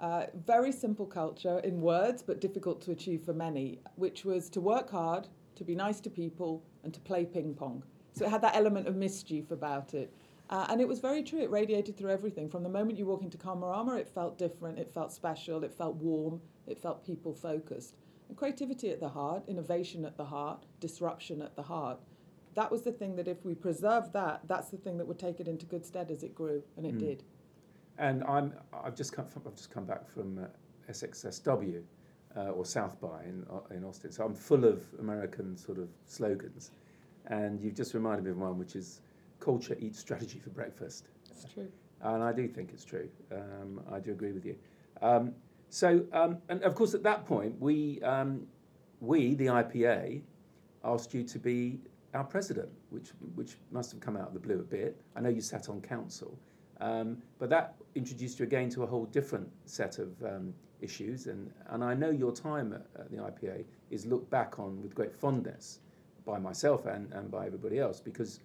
Uh, 0.00 0.26
very 0.46 0.72
simple 0.72 1.04
culture 1.04 1.58
in 1.58 1.80
words, 1.80 2.22
but 2.22 2.40
difficult 2.40 2.80
to 2.80 2.90
achieve 2.90 3.22
for 3.22 3.34
many, 3.34 3.80
which 3.96 4.24
was 4.24 4.48
to 4.48 4.60
work 4.60 4.90
hard, 4.90 5.28
to 5.56 5.62
be 5.62 5.74
nice 5.74 6.00
to 6.00 6.10
people, 6.10 6.62
and 6.84 6.94
to 6.94 7.00
play 7.00 7.26
ping 7.26 7.54
pong. 7.54 7.82
So 8.12 8.24
it 8.24 8.30
had 8.30 8.40
that 8.42 8.56
element 8.56 8.88
of 8.88 8.96
mischief 8.96 9.50
about 9.50 9.92
it. 9.92 10.12
Uh, 10.48 10.66
and 10.68 10.80
it 10.80 10.88
was 10.88 10.98
very 10.98 11.22
true. 11.22 11.40
It 11.40 11.50
radiated 11.50 11.96
through 11.96 12.10
everything. 12.10 12.48
From 12.48 12.64
the 12.64 12.68
moment 12.68 12.98
you 12.98 13.06
walk 13.06 13.22
into 13.22 13.38
Karmarama, 13.38 13.98
it 13.98 14.08
felt 14.08 14.36
different, 14.36 14.78
it 14.78 14.92
felt 14.92 15.12
special, 15.12 15.62
it 15.62 15.72
felt 15.72 15.94
warm, 15.96 16.40
it 16.66 16.78
felt 16.78 17.04
people 17.04 17.32
focused. 17.32 17.94
And 18.30 18.36
creativity 18.36 18.90
at 18.90 19.00
the 19.00 19.08
heart, 19.08 19.42
innovation 19.48 20.04
at 20.04 20.16
the 20.16 20.24
heart, 20.24 20.64
disruption 20.78 21.42
at 21.42 21.56
the 21.56 21.62
heart. 21.64 21.98
That 22.54 22.70
was 22.70 22.82
the 22.82 22.92
thing 22.92 23.16
that 23.16 23.26
if 23.26 23.44
we 23.44 23.56
preserved 23.56 24.12
that, 24.12 24.42
that's 24.46 24.68
the 24.68 24.76
thing 24.76 24.98
that 24.98 25.06
would 25.08 25.18
take 25.18 25.40
it 25.40 25.48
into 25.48 25.66
good 25.66 25.84
stead 25.84 26.12
as 26.12 26.22
it 26.22 26.32
grew, 26.32 26.62
and 26.76 26.86
it 26.86 26.94
Mm. 26.94 26.98
did. 27.00 27.24
And 27.98 28.22
I'm, 28.22 28.54
I've 28.72 28.94
just 28.94 29.12
come 29.12 29.26
from, 29.26 29.42
I've 29.48 29.56
just 29.56 29.72
come 29.72 29.84
back 29.84 30.08
from 30.08 30.38
uh, 30.38 30.46
SXSW 30.88 31.82
uh, 32.36 32.50
or 32.50 32.64
South 32.64 33.00
by 33.00 33.24
in, 33.24 33.44
uh, 33.50 33.74
in 33.74 33.82
Austin. 33.84 34.12
So 34.12 34.24
I'm 34.24 34.34
full 34.36 34.64
of 34.64 34.84
American 35.00 35.56
sort 35.56 35.78
of 35.78 35.88
slogans. 36.06 36.70
And 37.26 37.60
you've 37.60 37.74
just 37.74 37.94
reminded 37.94 38.24
me 38.26 38.30
of 38.30 38.38
one, 38.38 38.58
which 38.58 38.76
is 38.76 39.00
culture 39.40 39.76
eats 39.80 39.98
strategy 39.98 40.38
for 40.38 40.50
breakfast. 40.50 41.08
It's 41.32 41.52
true. 41.52 41.68
And 42.00 42.22
I 42.22 42.32
do 42.32 42.46
think 42.46 42.70
it's 42.72 42.84
true. 42.84 43.08
Um, 43.32 43.80
I 43.90 43.98
do 43.98 44.12
agree 44.12 44.30
with 44.30 44.46
you. 44.46 44.54
Um, 45.02 45.34
so, 45.70 46.04
um, 46.12 46.38
and 46.48 46.62
of 46.62 46.74
course, 46.74 46.94
at 46.94 47.02
that 47.04 47.24
point, 47.26 47.58
we, 47.60 48.00
um, 48.02 48.46
we, 49.00 49.34
the 49.34 49.46
IPA, 49.46 50.20
asked 50.84 51.14
you 51.14 51.22
to 51.22 51.38
be 51.38 51.78
our 52.12 52.24
president, 52.24 52.68
which, 52.90 53.10
which 53.34 53.56
must 53.70 53.92
have 53.92 54.00
come 54.00 54.16
out 54.16 54.28
of 54.28 54.34
the 54.34 54.40
blue 54.40 54.58
a 54.58 54.62
bit. 54.62 55.00
I 55.14 55.20
know 55.20 55.28
you 55.28 55.40
sat 55.40 55.68
on 55.68 55.80
council, 55.80 56.36
um, 56.80 57.18
but 57.38 57.48
that 57.50 57.76
introduced 57.94 58.40
you 58.40 58.44
again 58.44 58.68
to 58.70 58.82
a 58.82 58.86
whole 58.86 59.04
different 59.06 59.48
set 59.64 59.98
of 59.98 60.10
um, 60.24 60.52
issues. 60.80 61.26
And, 61.26 61.52
and 61.68 61.84
I 61.84 61.94
know 61.94 62.10
your 62.10 62.32
time 62.32 62.72
at, 62.72 62.86
at 63.00 63.10
the 63.10 63.18
IPA 63.18 63.64
is 63.90 64.06
looked 64.06 64.30
back 64.30 64.58
on 64.58 64.82
with 64.82 64.94
great 64.94 65.14
fondness 65.14 65.80
by 66.24 66.38
myself 66.38 66.86
and, 66.86 67.12
and 67.12 67.30
by 67.30 67.46
everybody 67.46 67.78
else 67.78 68.00
because 68.00 68.40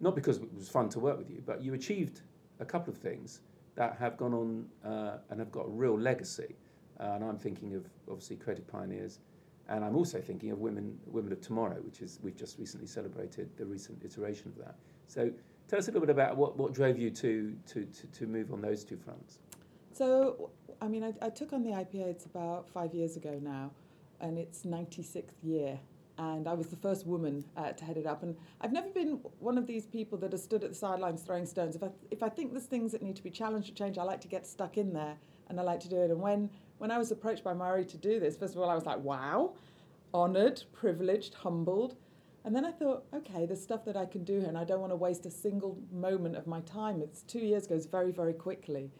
not 0.00 0.14
because 0.14 0.38
it 0.38 0.54
was 0.54 0.68
fun 0.68 0.90
to 0.90 1.00
work 1.00 1.16
with 1.16 1.30
you, 1.30 1.42
but 1.46 1.62
you 1.62 1.72
achieved 1.72 2.20
a 2.60 2.64
couple 2.64 2.92
of 2.92 2.98
things 2.98 3.40
that 3.76 3.96
have 3.98 4.16
gone 4.16 4.34
on 4.34 4.66
uh, 4.84 5.18
and 5.30 5.40
have 5.40 5.50
got 5.50 5.66
a 5.66 5.68
real 5.68 5.98
legacy. 5.98 6.54
Uh, 6.98 7.12
and 7.14 7.24
I'm 7.24 7.38
thinking 7.38 7.74
of 7.74 7.86
obviously 8.08 8.36
Creative 8.36 8.66
Pioneers, 8.66 9.20
and 9.68 9.84
I'm 9.84 9.96
also 9.96 10.20
thinking 10.20 10.50
of 10.50 10.58
Women 10.58 10.98
Women 11.06 11.32
of 11.32 11.40
Tomorrow, 11.40 11.76
which 11.82 12.00
is 12.00 12.18
we've 12.22 12.36
just 12.36 12.58
recently 12.58 12.86
celebrated 12.86 13.50
the 13.56 13.66
recent 13.66 14.04
iteration 14.04 14.48
of 14.48 14.64
that. 14.64 14.76
So 15.08 15.30
tell 15.68 15.78
us 15.78 15.88
a 15.88 15.90
little 15.90 16.06
bit 16.06 16.10
about 16.10 16.36
what, 16.36 16.56
what 16.56 16.72
drove 16.72 16.98
you 16.98 17.10
to, 17.10 17.56
to, 17.66 17.84
to, 17.84 18.06
to 18.06 18.26
move 18.26 18.52
on 18.52 18.60
those 18.60 18.84
two 18.84 18.96
fronts. 18.96 19.38
So, 19.92 20.50
I 20.80 20.88
mean, 20.88 21.02
I, 21.02 21.12
I 21.22 21.30
took 21.30 21.52
on 21.52 21.62
the 21.62 21.70
IPA, 21.70 22.06
it's 22.06 22.26
about 22.26 22.68
five 22.68 22.94
years 22.94 23.16
ago 23.16 23.40
now, 23.42 23.70
and 24.20 24.38
it's 24.38 24.62
96th 24.62 25.32
year. 25.42 25.78
And 26.18 26.48
I 26.48 26.54
was 26.54 26.68
the 26.68 26.76
first 26.76 27.06
woman 27.06 27.44
uh, 27.56 27.72
to 27.72 27.84
head 27.84 27.98
it 27.98 28.06
up. 28.06 28.22
And 28.22 28.36
I've 28.62 28.72
never 28.72 28.88
been 28.88 29.20
one 29.38 29.58
of 29.58 29.66
these 29.66 29.86
people 29.86 30.16
that 30.18 30.32
has 30.32 30.42
stood 30.42 30.64
at 30.64 30.70
the 30.70 30.76
sidelines 30.76 31.22
throwing 31.22 31.44
stones. 31.44 31.76
If 31.76 31.82
I, 31.82 31.90
if 32.10 32.22
I 32.22 32.30
think 32.30 32.52
there's 32.52 32.64
things 32.64 32.92
that 32.92 33.02
need 33.02 33.16
to 33.16 33.22
be 33.22 33.30
challenged 33.30 33.70
or 33.70 33.74
changed, 33.74 33.98
I 33.98 34.02
like 34.02 34.22
to 34.22 34.28
get 34.28 34.46
stuck 34.46 34.78
in 34.78 34.94
there 34.94 35.16
and 35.48 35.60
I 35.60 35.62
like 35.62 35.80
to 35.80 35.88
do 35.90 36.00
it. 36.00 36.10
And 36.10 36.20
when, 36.20 36.48
when 36.78 36.90
I 36.90 36.98
was 36.98 37.10
approached 37.10 37.44
by 37.44 37.54
Murray 37.54 37.84
to 37.84 37.96
do 37.96 38.20
this, 38.20 38.36
first 38.36 38.54
of 38.54 38.60
all, 38.60 38.68
I 38.68 38.74
was 38.74 38.86
like, 38.86 38.98
wow, 38.98 39.54
honoured, 40.12 40.62
privileged, 40.72 41.34
humbled. 41.34 41.96
And 42.44 42.54
then 42.54 42.64
I 42.64 42.70
thought, 42.70 43.04
okay, 43.12 43.46
there's 43.46 43.62
stuff 43.62 43.84
that 43.86 43.96
I 43.96 44.06
can 44.06 44.24
do 44.24 44.38
here, 44.38 44.48
and 44.48 44.58
I 44.58 44.64
don't 44.64 44.80
want 44.80 44.92
to 44.92 44.96
waste 44.96 45.26
a 45.26 45.30
single 45.30 45.78
moment 45.92 46.36
of 46.36 46.46
my 46.46 46.60
time. 46.60 47.00
It's 47.02 47.22
two 47.22 47.40
years 47.40 47.66
goes 47.66 47.86
very, 47.86 48.12
very 48.12 48.34
quickly. 48.34 48.90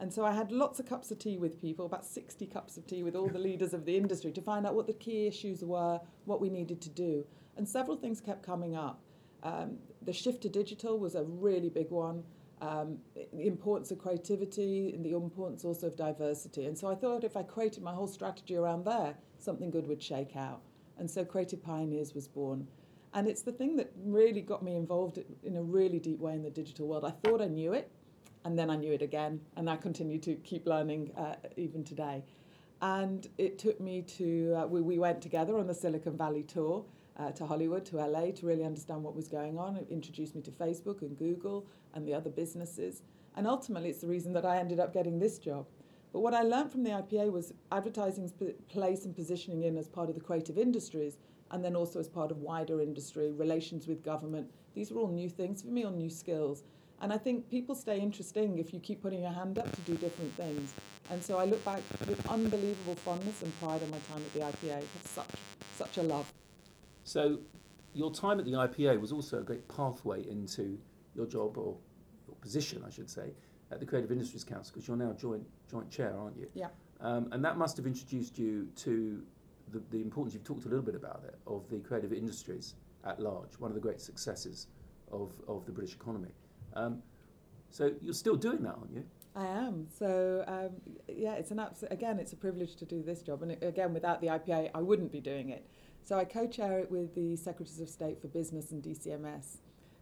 And 0.00 0.12
so 0.12 0.24
I 0.24 0.32
had 0.32 0.50
lots 0.50 0.80
of 0.80 0.86
cups 0.86 1.10
of 1.10 1.18
tea 1.18 1.36
with 1.36 1.60
people, 1.60 1.86
about 1.86 2.06
60 2.06 2.46
cups 2.46 2.76
of 2.76 2.86
tea 2.86 3.02
with 3.02 3.14
all 3.14 3.28
the 3.28 3.38
leaders 3.38 3.74
of 3.74 3.84
the 3.84 3.96
industry 3.96 4.32
to 4.32 4.40
find 4.40 4.66
out 4.66 4.74
what 4.74 4.86
the 4.86 4.94
key 4.94 5.26
issues 5.26 5.62
were, 5.62 6.00
what 6.24 6.40
we 6.40 6.48
needed 6.48 6.80
to 6.82 6.88
do. 6.88 7.26
And 7.56 7.68
several 7.68 7.96
things 7.96 8.20
kept 8.20 8.42
coming 8.42 8.74
up. 8.74 9.00
Um, 9.42 9.76
the 10.02 10.12
shift 10.12 10.42
to 10.42 10.48
digital 10.48 10.98
was 10.98 11.14
a 11.14 11.22
really 11.24 11.68
big 11.68 11.90
one. 11.90 12.24
Um, 12.62 12.98
the 13.32 13.46
importance 13.46 13.90
of 13.90 13.98
creativity 13.98 14.92
and 14.94 15.02
the 15.02 15.12
importance 15.12 15.64
also 15.64 15.86
of 15.86 15.96
diversity. 15.96 16.66
And 16.66 16.76
so 16.76 16.88
I 16.88 16.94
thought 16.94 17.24
if 17.24 17.36
I 17.36 17.42
created 17.42 17.82
my 17.82 17.94
whole 17.94 18.06
strategy 18.06 18.54
around 18.54 18.84
there, 18.84 19.14
something 19.38 19.70
good 19.70 19.86
would 19.86 20.02
shake 20.02 20.36
out. 20.36 20.60
And 20.98 21.10
so 21.10 21.24
Creative 21.24 21.62
Pioneers 21.62 22.14
was 22.14 22.28
born. 22.28 22.68
And 23.14 23.26
it's 23.26 23.42
the 23.42 23.52
thing 23.52 23.76
that 23.76 23.90
really 24.04 24.42
got 24.42 24.62
me 24.62 24.76
involved 24.76 25.18
in 25.42 25.56
a 25.56 25.62
really 25.62 25.98
deep 25.98 26.20
way 26.20 26.34
in 26.34 26.42
the 26.42 26.50
digital 26.50 26.86
world. 26.86 27.04
I 27.04 27.10
thought 27.10 27.40
I 27.40 27.46
knew 27.46 27.72
it, 27.72 27.90
and 28.44 28.58
then 28.58 28.68
I 28.70 28.76
knew 28.76 28.92
it 28.92 29.02
again, 29.02 29.40
and 29.56 29.68
I 29.68 29.76
continue 29.76 30.18
to 30.18 30.34
keep 30.36 30.66
learning 30.66 31.12
uh, 31.16 31.36
even 31.56 31.82
today. 31.82 32.22
And 32.82 33.26
it 33.36 33.58
took 33.58 33.80
me 33.80 34.02
to, 34.02 34.54
uh, 34.58 34.66
we, 34.66 34.80
we 34.80 34.98
went 34.98 35.20
together 35.20 35.58
on 35.58 35.66
the 35.66 35.74
Silicon 35.74 36.16
Valley 36.16 36.42
tour 36.42 36.84
uh, 37.18 37.30
to 37.32 37.46
Hollywood, 37.46 37.84
to 37.86 37.96
LA, 37.96 38.30
to 38.32 38.46
really 38.46 38.64
understand 38.64 39.02
what 39.02 39.14
was 39.14 39.28
going 39.28 39.58
on. 39.58 39.76
It 39.76 39.86
introduced 39.90 40.34
me 40.34 40.42
to 40.42 40.50
Facebook 40.50 41.02
and 41.02 41.18
Google 41.18 41.66
and 41.94 42.06
the 42.06 42.14
other 42.14 42.30
businesses. 42.30 43.02
And 43.36 43.46
ultimately, 43.46 43.90
it's 43.90 44.00
the 44.00 44.06
reason 44.06 44.32
that 44.34 44.44
I 44.44 44.58
ended 44.58 44.80
up 44.80 44.92
getting 44.92 45.18
this 45.18 45.38
job. 45.38 45.66
But 46.12 46.20
what 46.20 46.34
I 46.34 46.42
learned 46.42 46.72
from 46.72 46.82
the 46.82 46.90
IPA 46.90 47.30
was 47.30 47.52
advertising's 47.70 48.32
place 48.68 49.04
and 49.04 49.14
positioning 49.14 49.62
in 49.62 49.76
as 49.76 49.88
part 49.88 50.08
of 50.08 50.14
the 50.14 50.20
creative 50.20 50.58
industries, 50.58 51.18
and 51.52 51.64
then 51.64 51.76
also 51.76 52.00
as 52.00 52.08
part 52.08 52.30
of 52.30 52.38
wider 52.38 52.80
industry, 52.80 53.30
relations 53.32 53.86
with 53.86 54.04
government. 54.04 54.50
These 54.74 54.90
were 54.90 55.00
all 55.00 55.08
new 55.08 55.28
things 55.28 55.62
for 55.62 55.68
me, 55.68 55.84
all 55.84 55.92
new 55.92 56.10
skills. 56.10 56.64
And 57.00 57.12
I 57.12 57.18
think 57.18 57.48
people 57.50 57.74
stay 57.74 57.98
interesting 57.98 58.58
if 58.58 58.72
you 58.72 58.80
keep 58.80 59.02
putting 59.02 59.22
your 59.22 59.32
hand 59.32 59.58
up 59.58 59.70
to 59.74 59.80
do 59.82 59.96
different 59.96 60.34
things. 60.34 60.74
And 61.10 61.22
so 61.22 61.38
I 61.38 61.44
look 61.44 61.64
back 61.64 61.80
with 62.06 62.24
unbelievable 62.28 62.94
fondness 62.96 63.42
and 63.42 63.58
pride 63.60 63.82
on 63.82 63.90
my 63.90 63.98
time 64.10 64.22
at 64.24 64.32
the 64.32 64.40
IPA. 64.40 64.82
Such, 65.04 65.26
such 65.76 65.98
a 65.98 66.02
love. 66.02 66.30
So 67.10 67.40
your 67.92 68.12
time 68.12 68.38
at 68.38 68.44
the 68.44 68.52
IPA 68.52 69.00
was 69.00 69.10
also 69.10 69.40
a 69.40 69.42
great 69.42 69.66
pathway 69.66 70.28
into 70.28 70.78
your 71.16 71.26
job 71.26 71.58
or 71.58 71.76
your 72.28 72.36
position, 72.40 72.84
I 72.86 72.90
should 72.90 73.10
say, 73.10 73.32
at 73.72 73.80
the 73.80 73.86
Creative 73.86 74.12
Industries 74.12 74.44
Council, 74.44 74.72
because 74.72 74.86
you're 74.86 74.96
now 74.96 75.12
joint 75.14 75.42
joint 75.68 75.90
chair, 75.90 76.14
aren't 76.16 76.36
you? 76.36 76.48
Yeah. 76.54 76.68
Um, 77.00 77.28
and 77.32 77.44
that 77.44 77.58
must 77.58 77.76
have 77.78 77.86
introduced 77.86 78.38
you 78.38 78.68
to 78.76 79.24
the, 79.72 79.82
the 79.90 80.00
importance. 80.00 80.34
You've 80.34 80.44
talked 80.44 80.66
a 80.66 80.68
little 80.68 80.84
bit 80.84 80.94
about 80.94 81.24
it 81.26 81.36
of 81.48 81.68
the 81.68 81.80
creative 81.80 82.12
industries 82.12 82.76
at 83.04 83.18
large. 83.18 83.58
One 83.58 83.72
of 83.72 83.74
the 83.74 83.80
great 83.80 84.00
successes 84.00 84.68
of 85.10 85.32
of 85.48 85.66
the 85.66 85.72
British 85.72 85.96
economy. 85.96 86.30
Um, 86.74 87.02
so 87.70 87.90
you're 88.00 88.14
still 88.14 88.36
doing 88.36 88.62
that, 88.62 88.76
aren't 88.76 88.92
you? 88.92 89.04
I 89.34 89.46
am. 89.46 89.88
So 89.98 90.44
um, 90.46 90.80
yeah, 91.08 91.34
it's 91.34 91.50
an 91.50 91.58
absolute, 91.58 91.92
again, 91.92 92.20
it's 92.20 92.32
a 92.32 92.36
privilege 92.36 92.76
to 92.76 92.84
do 92.84 93.02
this 93.02 93.20
job. 93.20 93.42
And 93.42 93.60
again, 93.64 93.94
without 93.94 94.20
the 94.20 94.28
IPA, 94.28 94.70
I 94.76 94.80
wouldn't 94.80 95.10
be 95.10 95.20
doing 95.20 95.50
it. 95.50 95.66
So 96.10 96.18
I 96.18 96.24
co-chair 96.24 96.80
it 96.80 96.90
with 96.90 97.14
the 97.14 97.36
Secretaries 97.36 97.78
of 97.78 97.88
State 97.88 98.20
for 98.20 98.26
Business 98.26 98.72
and 98.72 98.82
DCMS, 98.82 99.58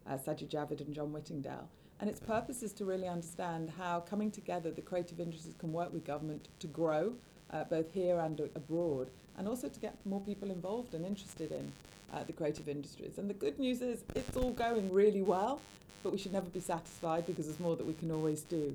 uh, 0.09 0.13
Sajid 0.13 0.49
Javid 0.49 0.81
and 0.81 0.95
John 0.95 1.13
Whittingdale. 1.13 1.69
And 2.01 2.09
its 2.09 2.19
purpose 2.19 2.63
is 2.63 2.73
to 2.75 2.87
really 2.87 3.07
understand 3.07 3.71
how 3.77 4.01
coming 4.01 4.31
together 4.31 4.71
the 4.71 4.81
creative 4.81 5.21
industries 5.21 5.55
can 5.59 5.71
work 5.71 5.93
with 5.93 6.07
government 6.07 6.49
to 6.61 6.67
grow, 6.67 7.13
uh, 7.53 7.65
both 7.65 7.93
here 7.93 8.21
and 8.21 8.41
abroad, 8.55 9.11
and 9.37 9.47
also 9.47 9.69
to 9.69 9.81
get 9.81 9.99
more 10.07 10.23
people 10.23 10.51
involved 10.51 10.95
and 10.95 11.05
interested 11.05 11.53
in 11.53 11.71
uh, 12.15 12.25
the 12.25 12.33
creative 12.33 12.71
industries. 12.71 13.19
And 13.19 13.29
the 13.29 13.35
good 13.35 13.59
news 13.59 13.83
is 13.83 14.03
it's 14.15 14.35
all 14.35 14.53
going 14.53 14.91
really 14.91 15.21
well 15.21 15.61
but 16.03 16.13
we 16.13 16.19
should 16.19 16.33
never 16.33 16.49
be 16.49 16.61
satisfied 16.61 17.27
because 17.27 17.47
there's 17.47 17.61
more 17.61 17.77
that 17.77 17.87
we 17.87 17.93
can 17.93 18.11
always 18.11 18.43
do. 18.43 18.75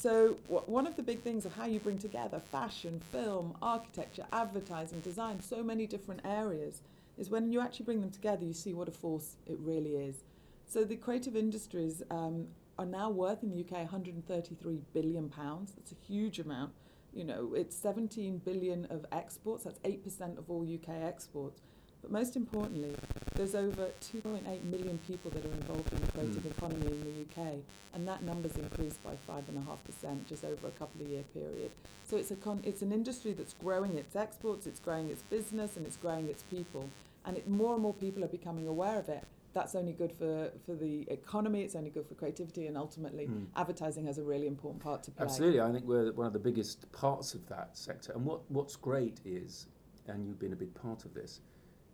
So, 0.00 0.38
w- 0.48 0.64
one 0.64 0.86
of 0.86 0.96
the 0.96 1.02
big 1.02 1.20
things 1.20 1.44
of 1.44 1.52
how 1.52 1.66
you 1.66 1.78
bring 1.78 1.98
together 1.98 2.40
fashion, 2.40 3.02
film, 3.12 3.54
architecture, 3.60 4.24
advertising, 4.32 5.00
design, 5.00 5.42
so 5.42 5.62
many 5.62 5.86
different 5.86 6.22
areas, 6.24 6.80
is 7.18 7.28
when 7.28 7.52
you 7.52 7.60
actually 7.60 7.84
bring 7.84 8.00
them 8.00 8.10
together, 8.10 8.42
you 8.42 8.54
see 8.54 8.72
what 8.72 8.88
a 8.88 8.92
force 8.92 9.36
it 9.46 9.58
really 9.60 9.96
is. 9.96 10.24
So, 10.66 10.84
the 10.84 10.96
creative 10.96 11.36
industries 11.36 12.02
um, 12.10 12.46
are 12.78 12.86
now 12.86 13.10
worth 13.10 13.42
in 13.42 13.50
the 13.50 13.60
UK 13.60 13.72
133 13.72 14.80
billion 14.94 15.28
pounds. 15.28 15.72
That's 15.72 15.92
a 15.92 16.06
huge 16.10 16.38
amount. 16.38 16.72
You 17.12 17.24
know, 17.24 17.52
it's 17.54 17.76
17 17.76 18.38
billion 18.38 18.86
of 18.86 19.04
exports. 19.12 19.64
That's 19.64 19.80
8% 19.80 20.38
of 20.38 20.48
all 20.48 20.62
UK 20.62 20.88
exports. 21.02 21.60
But 22.02 22.10
most 22.10 22.36
importantly, 22.36 22.94
there's 23.34 23.54
over 23.54 23.88
2.8 24.00 24.64
million 24.64 24.98
people 25.06 25.30
that 25.30 25.44
are 25.44 25.52
involved 25.52 25.92
in 25.92 26.00
the 26.00 26.12
creative 26.12 26.42
mm. 26.42 26.50
economy 26.50 26.86
in 26.86 27.00
the 27.00 27.42
UK, 27.42 27.54
and 27.94 28.06
that 28.08 28.22
number's 28.22 28.56
increased 28.56 29.02
by 29.02 29.12
5.5% 29.28 30.26
just 30.26 30.44
over 30.44 30.66
a 30.66 30.70
couple 30.72 31.02
of 31.02 31.08
year 31.08 31.24
period. 31.34 31.70
So 32.08 32.16
it's, 32.16 32.30
a 32.30 32.36
con- 32.36 32.62
it's 32.64 32.82
an 32.82 32.92
industry 32.92 33.32
that's 33.32 33.54
growing 33.54 33.96
its 33.96 34.16
exports, 34.16 34.66
it's 34.66 34.80
growing 34.80 35.10
its 35.10 35.22
business, 35.22 35.76
and 35.76 35.86
it's 35.86 35.96
growing 35.96 36.28
its 36.28 36.42
people. 36.44 36.88
And 37.24 37.36
it, 37.36 37.48
more 37.48 37.74
and 37.74 37.82
more 37.82 37.94
people 37.94 38.24
are 38.24 38.28
becoming 38.28 38.66
aware 38.66 38.98
of 38.98 39.08
it. 39.08 39.24
That's 39.52 39.74
only 39.74 39.92
good 39.92 40.12
for, 40.12 40.50
for 40.64 40.74
the 40.74 41.04
economy, 41.10 41.62
it's 41.62 41.74
only 41.74 41.90
good 41.90 42.06
for 42.06 42.14
creativity, 42.14 42.66
and 42.66 42.78
ultimately, 42.78 43.26
mm. 43.26 43.46
advertising 43.56 44.06
has 44.06 44.18
a 44.18 44.22
really 44.22 44.46
important 44.46 44.82
part 44.82 45.02
to 45.04 45.10
play. 45.10 45.24
Absolutely, 45.24 45.60
I 45.60 45.72
think 45.72 45.84
we're 45.84 46.12
one 46.12 46.26
of 46.26 46.32
the 46.32 46.38
biggest 46.38 46.90
parts 46.92 47.34
of 47.34 47.46
that 47.48 47.76
sector. 47.76 48.12
And 48.12 48.24
what, 48.24 48.40
what's 48.48 48.76
great 48.76 49.20
is, 49.24 49.66
and 50.06 50.26
you've 50.26 50.38
been 50.38 50.52
a 50.52 50.56
big 50.56 50.72
part 50.74 51.04
of 51.04 51.14
this, 51.14 51.40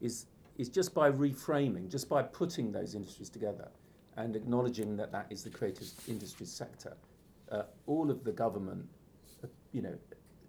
is, 0.00 0.26
is 0.58 0.68
just 0.68 0.94
by 0.94 1.10
reframing, 1.10 1.90
just 1.90 2.08
by 2.08 2.22
putting 2.22 2.72
those 2.72 2.94
industries 2.94 3.28
together 3.28 3.68
and 4.16 4.36
acknowledging 4.36 4.96
that 4.96 5.12
that 5.12 5.26
is 5.30 5.44
the 5.44 5.50
creative 5.50 5.88
industries 6.08 6.50
sector, 6.50 6.96
uh, 7.52 7.62
all 7.86 8.10
of 8.10 8.24
the 8.24 8.32
government, 8.32 8.86
uh, 9.44 9.48
you 9.72 9.82
know, 9.82 9.94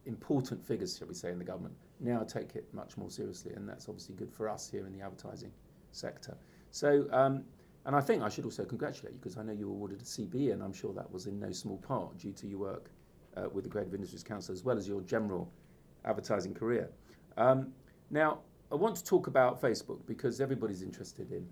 important 0.06 0.66
figures, 0.66 0.98
shall 0.98 1.08
we 1.08 1.14
say, 1.14 1.32
in 1.32 1.38
the 1.38 1.44
government 1.44 1.74
now 2.00 2.24
take 2.24 2.56
it 2.56 2.66
much 2.74 2.98
more 2.98 3.10
seriously, 3.10 3.54
and 3.54 3.68
that's 3.68 3.88
obviously 3.90 4.16
good 4.16 4.32
for 4.32 4.50
us 4.50 4.70
here 4.70 4.86
in 4.86 4.94
the 4.94 5.04
advertising 5.04 5.52
sector. 5.92 6.38
So, 6.72 7.08
um, 7.12 7.44
and 7.86 7.96
I 7.96 8.02
think 8.02 8.22
I 8.22 8.30
should 8.30 8.46
also 8.46 8.66
congratulate 8.66 9.14
you 9.14 9.20
because 9.20 9.38
I 9.38 9.44
know 9.44 9.54
you 9.54 9.68
were 9.68 9.74
awarded 9.74 10.02
a 10.02 10.04
CB, 10.04 10.52
and 10.52 10.62
I'm 10.62 10.74
sure 10.74 10.94
that 10.94 11.12
was 11.12 11.26
in 11.26 11.40
no 11.40 11.52
small 11.52 11.78
part 11.78 12.18
due 12.18 12.34
to 12.34 12.48
your 12.48 12.60
work 12.60 12.92
uh, 13.36 13.48
with 13.52 13.64
the 13.64 13.70
Creative 13.70 13.94
Industries 13.94 14.24
Council 14.24 14.54
as 14.54 14.64
well 14.64 14.78
as 14.78 14.88
your 14.88 15.02
general 15.02 15.52
advertising 16.06 16.54
career. 16.54 16.90
Um, 17.38 17.72
now, 18.10 18.40
I 18.72 18.76
want 18.76 18.96
to 18.98 19.04
talk 19.04 19.28
about 19.28 19.62
Facebook 19.62 20.00
because 20.06 20.42
everybody's 20.42 20.82
interested 20.82 21.32
in 21.32 21.48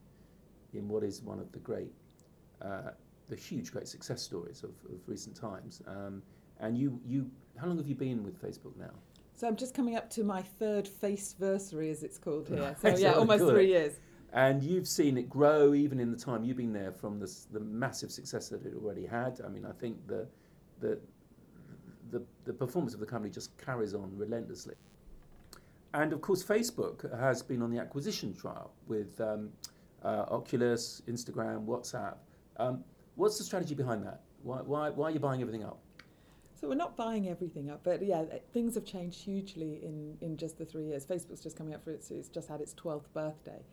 in 0.75 0.88
what 0.88 1.03
is 1.03 1.22
one 1.22 1.39
of 1.39 1.51
the 1.51 1.60
great, 1.60 1.91
uh, 2.62 2.91
the 3.29 3.36
huge 3.36 3.72
great 3.72 3.88
success 3.88 4.22
stories 4.22 4.63
of, 4.63 4.72
of 4.91 5.00
recent 5.07 5.36
times. 5.36 5.81
Um, 5.88 6.22
and 6.60 6.77
you, 6.77 7.00
you, 7.05 7.29
how 7.57 7.67
long 7.67 7.77
have 7.77 7.88
you 7.88 7.95
been 7.95 8.24
with 8.24 8.41
Facebook 8.41 8.77
now? 8.77 8.91
So 9.36 9.48
I'm 9.48 9.55
just 9.55 9.74
coming 9.74 9.95
up 9.95 10.10
to 10.12 10.24
my 10.24 10.41
third 10.41 10.88
faceversary, 10.88 11.91
as 11.91 12.03
it's 12.03 12.17
called 12.17 12.48
here. 12.48 12.75
So 12.81 12.95
yeah, 12.95 13.13
almost 13.13 13.43
three 13.43 13.67
years. 13.67 14.00
And 14.34 14.62
you've 14.63 14.88
seen 14.88 15.17
it 15.17 15.29
grow 15.29 15.74
even 15.74 16.00
in 16.00 16.12
the 16.12 16.17
time 16.17 16.43
you've 16.43 16.57
been 16.57 16.74
there 16.74 16.91
from 16.91 17.19
the, 17.19 17.34
the 17.51 17.60
massive 17.60 18.12
success 18.12 18.50
that 18.50 18.65
it 18.65 18.74
already 18.75 19.05
had. 19.05 19.39
I 19.45 19.50
mean, 19.50 19.65
I 19.65 19.72
think 19.72 20.05
the, 20.07 20.27
the, 20.81 21.00
the, 22.12 22.22
the 22.43 22.53
performance 22.53 22.93
of 22.93 23.00
the 23.00 23.05
company 23.05 23.31
just 23.31 23.57
carries 23.57 23.93
on 23.93 24.12
relentlessly. 24.17 24.75
And 25.95 26.11
of 26.11 26.19
course, 26.19 26.43
Facebook 26.43 27.09
has 27.17 27.41
been 27.41 27.61
on 27.61 27.71
the 27.71 27.79
acquisition 27.79 28.33
trial 28.33 28.73
with 28.85 29.19
um, 29.21 29.49
uh, 30.03 30.25
Oculus, 30.29 31.01
Instagram, 31.07 31.65
WhatsApp. 31.65 32.17
Um, 32.57 32.83
what's 33.15 33.37
the 33.37 33.45
strategy 33.45 33.75
behind 33.75 34.05
that? 34.05 34.19
Why, 34.43 34.57
why, 34.57 34.89
why 34.89 35.07
are 35.07 35.11
you 35.11 35.21
buying 35.21 35.39
everything 35.39 35.63
up? 35.63 35.79
So 36.59 36.67
we're 36.67 36.75
not 36.75 36.97
buying 36.97 37.29
everything 37.29 37.69
up, 37.69 37.81
but 37.85 38.05
yeah, 38.05 38.25
things 38.51 38.75
have 38.75 38.83
changed 38.83 39.23
hugely 39.23 39.79
in, 39.83 40.17
in 40.19 40.35
just 40.35 40.57
the 40.57 40.65
three 40.65 40.83
years. 40.83 41.05
Facebook's 41.05 41.41
just 41.41 41.55
coming 41.55 41.73
up 41.73 41.85
for 41.85 41.91
its, 41.91 42.11
it's 42.11 42.27
just 42.27 42.49
had 42.49 42.59
its 42.59 42.73
12th 42.73 43.07
birthday. 43.13 43.63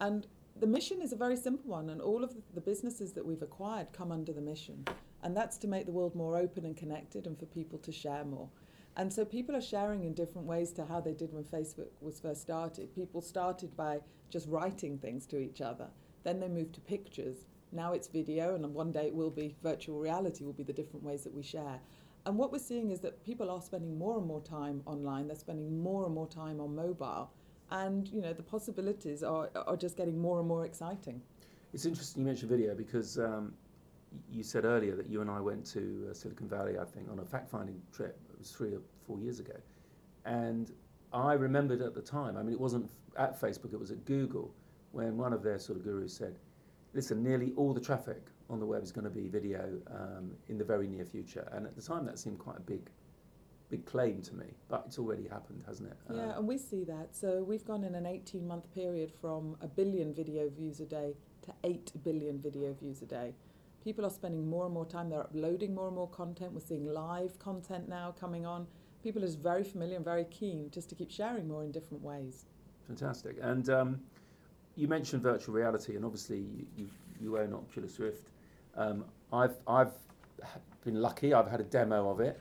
And 0.00 0.26
the 0.58 0.66
mission 0.66 1.00
is 1.00 1.12
a 1.12 1.16
very 1.16 1.36
simple 1.36 1.70
one, 1.70 1.88
and 1.88 2.02
all 2.02 2.22
of 2.22 2.34
the 2.52 2.60
businesses 2.60 3.14
that 3.14 3.24
we've 3.24 3.42
acquired 3.42 3.90
come 3.94 4.12
under 4.12 4.34
the 4.34 4.42
mission. 4.42 4.84
And 5.22 5.34
that's 5.34 5.56
to 5.58 5.66
make 5.66 5.86
the 5.86 5.92
world 5.92 6.14
more 6.14 6.36
open 6.36 6.66
and 6.66 6.76
connected 6.76 7.26
and 7.26 7.38
for 7.38 7.46
people 7.46 7.78
to 7.78 7.92
share 7.92 8.24
more. 8.24 8.50
And 8.96 9.12
so 9.12 9.24
people 9.24 9.56
are 9.56 9.62
sharing 9.62 10.04
in 10.04 10.14
different 10.14 10.46
ways 10.46 10.72
to 10.72 10.84
how 10.84 11.00
they 11.00 11.12
did 11.12 11.32
when 11.32 11.44
Facebook 11.44 11.88
was 12.00 12.20
first 12.20 12.42
started. 12.42 12.94
People 12.94 13.22
started 13.22 13.76
by 13.76 14.00
just 14.30 14.48
writing 14.48 14.98
things 14.98 15.26
to 15.26 15.38
each 15.38 15.60
other. 15.60 15.88
Then 16.24 16.40
they 16.40 16.48
moved 16.48 16.74
to 16.74 16.80
pictures. 16.80 17.46
Now 17.72 17.92
it's 17.92 18.08
video, 18.08 18.54
and 18.54 18.74
one 18.74 18.90
day 18.92 19.06
it 19.06 19.14
will 19.14 19.30
be 19.30 19.54
virtual 19.62 19.98
reality, 19.98 20.44
will 20.44 20.52
be 20.52 20.64
the 20.64 20.72
different 20.72 21.04
ways 21.04 21.22
that 21.22 21.32
we 21.32 21.42
share. 21.42 21.80
And 22.26 22.36
what 22.36 22.52
we're 22.52 22.58
seeing 22.58 22.90
is 22.90 23.00
that 23.00 23.24
people 23.24 23.50
are 23.50 23.62
spending 23.62 23.96
more 23.96 24.18
and 24.18 24.26
more 24.26 24.40
time 24.40 24.82
online, 24.86 25.28
they're 25.28 25.36
spending 25.36 25.82
more 25.82 26.04
and 26.04 26.14
more 26.14 26.26
time 26.26 26.60
on 26.60 26.74
mobile, 26.74 27.30
and 27.70 28.08
you 28.08 28.20
know 28.20 28.32
the 28.32 28.42
possibilities 28.42 29.22
are, 29.22 29.48
are 29.54 29.76
just 29.76 29.96
getting 29.96 30.18
more 30.18 30.38
and 30.40 30.48
more 30.48 30.66
exciting. 30.66 31.22
It's 31.72 31.86
interesting 31.86 32.22
you 32.22 32.26
mentioned 32.26 32.50
video 32.50 32.74
because 32.74 33.18
um, 33.18 33.54
you 34.30 34.42
said 34.42 34.64
earlier 34.64 34.96
that 34.96 35.08
you 35.08 35.20
and 35.20 35.30
I 35.30 35.40
went 35.40 35.64
to 35.66 36.08
uh, 36.10 36.14
Silicon 36.14 36.48
Valley, 36.48 36.76
I 36.78 36.84
think, 36.84 37.08
on 37.10 37.20
a 37.20 37.24
fact 37.24 37.48
finding 37.50 37.80
trip. 37.92 38.18
Was 38.40 38.50
three 38.50 38.74
or 38.74 38.80
four 39.06 39.20
years 39.20 39.38
ago. 39.38 39.54
And 40.24 40.72
I 41.12 41.34
remembered 41.34 41.82
at 41.82 41.94
the 41.94 42.00
time, 42.00 42.36
I 42.36 42.42
mean, 42.42 42.52
it 42.52 42.60
wasn't 42.60 42.90
at 43.18 43.40
Facebook, 43.40 43.72
it 43.72 43.78
was 43.78 43.90
at 43.90 44.04
Google, 44.04 44.54
when 44.92 45.16
one 45.16 45.32
of 45.32 45.42
their 45.42 45.58
sort 45.58 45.78
of 45.78 45.84
gurus 45.84 46.14
said, 46.14 46.38
listen, 46.94 47.22
nearly 47.22 47.52
all 47.56 47.72
the 47.72 47.80
traffic 47.80 48.22
on 48.48 48.58
the 48.58 48.66
web 48.66 48.82
is 48.82 48.92
going 48.92 49.04
to 49.04 49.10
be 49.10 49.28
video 49.28 49.78
um, 49.90 50.32
in 50.48 50.58
the 50.58 50.64
very 50.64 50.88
near 50.88 51.04
future. 51.04 51.48
And 51.52 51.66
at 51.66 51.76
the 51.76 51.82
time, 51.82 52.04
that 52.06 52.18
seemed 52.18 52.38
quite 52.38 52.56
a 52.56 52.62
big, 52.62 52.90
big 53.68 53.84
claim 53.86 54.22
to 54.22 54.34
me. 54.34 54.46
But 54.68 54.84
it's 54.86 54.98
already 54.98 55.28
happened, 55.28 55.62
hasn't 55.66 55.90
it? 55.90 55.96
Yeah, 56.12 56.30
uh, 56.30 56.38
and 56.38 56.48
we 56.48 56.58
see 56.58 56.84
that. 56.84 57.08
So 57.12 57.44
we've 57.44 57.64
gone 57.64 57.84
in 57.84 57.94
an 57.94 58.06
18 58.06 58.46
month 58.46 58.72
period 58.74 59.12
from 59.20 59.56
a 59.60 59.68
billion 59.68 60.12
video 60.12 60.48
views 60.48 60.80
a 60.80 60.86
day 60.86 61.14
to 61.42 61.52
8 61.62 61.92
billion 62.02 62.38
video 62.38 62.72
views 62.72 63.02
a 63.02 63.06
day. 63.06 63.34
People 63.82 64.04
are 64.04 64.10
spending 64.10 64.48
more 64.48 64.66
and 64.66 64.74
more 64.74 64.84
time, 64.84 65.08
they're 65.08 65.20
uploading 65.20 65.74
more 65.74 65.86
and 65.86 65.96
more 65.96 66.08
content. 66.08 66.52
We're 66.52 66.60
seeing 66.60 66.86
live 66.92 67.38
content 67.38 67.88
now 67.88 68.14
coming 68.18 68.44
on. 68.44 68.66
People 69.02 69.22
are 69.22 69.26
just 69.26 69.38
very 69.38 69.64
familiar 69.64 69.96
and 69.96 70.04
very 70.04 70.24
keen 70.24 70.70
just 70.70 70.90
to 70.90 70.94
keep 70.94 71.10
sharing 71.10 71.48
more 71.48 71.64
in 71.64 71.72
different 71.72 72.02
ways. 72.02 72.44
Fantastic. 72.86 73.38
And 73.40 73.70
um, 73.70 74.00
you 74.76 74.86
mentioned 74.86 75.22
virtual 75.22 75.54
reality, 75.54 75.96
and 75.96 76.04
obviously 76.04 76.44
you, 76.76 76.88
you 77.20 77.38
own 77.38 77.54
Oculus 77.54 77.98
Rift. 77.98 78.28
Um, 78.76 79.04
I've, 79.32 79.56
I've 79.66 79.92
been 80.84 81.00
lucky, 81.00 81.32
I've 81.32 81.50
had 81.50 81.60
a 81.60 81.64
demo 81.64 82.10
of 82.10 82.20
it. 82.20 82.40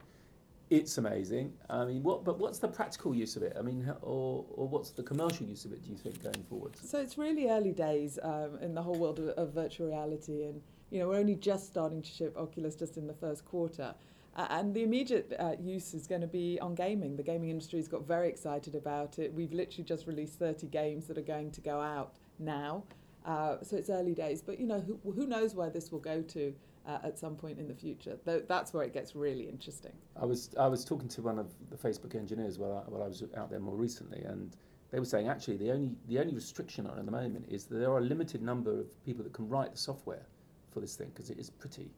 It's 0.70 1.00
amazing. 1.00 1.54
I 1.70 1.86
mean, 1.86 2.04
what, 2.04 2.24
but 2.24 2.38
what's 2.38 2.60
the 2.60 2.68
practical 2.68 3.16
use 3.16 3.36
of 3.36 3.44
it? 3.44 3.56
I 3.58 3.62
mean, 3.64 3.92
or, 4.02 4.46
or 4.52 4.68
what's 4.68 4.92
the 4.92 5.02
commercial 5.02 5.48
use 5.48 5.66
of 5.66 5.72
it, 5.72 5.84
do 5.84 5.90
you 5.90 5.98
think, 5.98 6.22
going 6.22 6.44
forward? 6.48 6.76
So 6.76 7.00
it's 7.00 7.18
really 7.18 7.50
early 7.50 7.72
days 7.72 8.20
um, 8.22 8.60
in 8.62 8.76
the 8.76 8.82
whole 8.84 8.96
world 8.96 9.20
of, 9.20 9.30
of 9.30 9.54
virtual 9.54 9.88
reality. 9.88 10.44
And 10.44 10.62
you 10.90 11.00
know, 11.00 11.08
we're 11.08 11.18
only 11.18 11.36
just 11.36 11.68
starting 11.68 12.02
to 12.02 12.10
ship 12.10 12.36
Oculus 12.38 12.76
just 12.76 12.98
in 12.98 13.08
the 13.08 13.14
first 13.14 13.46
quarter. 13.46 13.94
Uh, 14.36 14.48
and 14.52 14.74
the 14.74 14.84
immediate 14.84 15.34
uh, 15.40 15.54
use 15.60 15.94
is 15.94 16.08
going 16.08 16.22
to 16.22 16.28
be 16.28 16.60
on 16.62 16.76
gaming. 16.76 17.16
The 17.16 17.24
gaming 17.24 17.50
industry 17.50 17.80
has 17.80 17.88
got 17.88 18.08
very 18.08 18.30
excited 18.30 18.76
about 18.76 19.20
it. 19.20 19.34
We've 19.34 19.52
literally 19.52 19.84
just 19.84 20.08
released 20.08 20.40
30 20.40 20.68
games 20.68 21.08
that 21.08 21.18
are 21.18 21.22
going 21.22 21.52
to 21.52 21.62
go 21.62 21.82
out 21.82 22.14
now. 22.38 22.84
Uh, 23.26 23.58
so 23.62 23.76
it's 23.76 23.90
early 23.90 24.14
days, 24.14 24.42
but 24.42 24.60
you 24.60 24.66
know 24.66 24.80
who, 24.80 24.98
who 25.12 25.28
knows 25.28 25.54
where 25.54 25.70
this 25.70 25.92
will 25.92 26.00
go 26.00 26.22
to 26.22 26.54
uh, 26.88 27.00
at 27.04 27.20
some 27.20 27.36
point 27.36 27.60
in 27.60 27.68
the 27.68 27.74
future. 27.74 28.18
Th- 28.26 28.44
that's 28.48 28.74
where 28.74 28.84
it 28.84 28.94
gets 28.94 29.14
really 29.16 29.48
interesting. 29.48 29.92
I 30.20 30.26
was 30.26 30.50
I 30.58 30.68
was 30.68 30.86
talking 30.86 31.10
to 31.10 31.22
one 31.22 31.38
of 31.38 31.54
the 31.70 31.76
Facebook 31.76 32.16
engineers 32.16 32.58
while 32.58 32.84
I, 32.88 32.90
while 32.90 33.04
I 33.04 33.08
was 33.08 33.24
out 33.36 33.50
there 33.50 33.60
more 33.60 33.76
recently, 33.76 34.22
and 34.22 34.56
they 34.90 35.00
were 35.00 35.06
saying 35.06 35.28
actually 35.28 35.58
the 35.58 35.72
only 35.72 35.92
the 36.08 36.18
only 36.18 36.34
restriction 36.34 36.88
on 36.88 36.98
at 36.98 37.06
the 37.06 37.12
moment 37.12 37.46
is 37.50 37.66
that 37.66 37.78
there 37.78 37.92
are 37.92 38.00
a 38.00 38.04
limited 38.04 38.42
number 38.42 38.80
of 38.80 39.04
people 39.04 39.24
that 39.24 39.34
can 39.34 39.50
write 39.50 39.74
the 39.74 39.78
software 39.78 40.26
for 40.72 40.80
this 40.80 40.96
thing 40.96 41.10
because 41.14 41.30
it 41.30 41.40
is 41.40 41.50
pretty, 41.50 41.92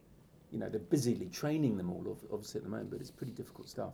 you 0.52 0.60
know, 0.60 0.70
they're 0.70 0.80
busily 0.80 1.30
training 1.30 1.78
them 1.78 1.92
all, 1.92 2.18
obviously, 2.32 2.60
at 2.60 2.64
the 2.64 2.70
moment, 2.70 2.90
but 2.90 3.00
it's 3.00 3.12
pretty 3.12 3.34
difficult 3.34 3.70
stuff. 3.70 3.94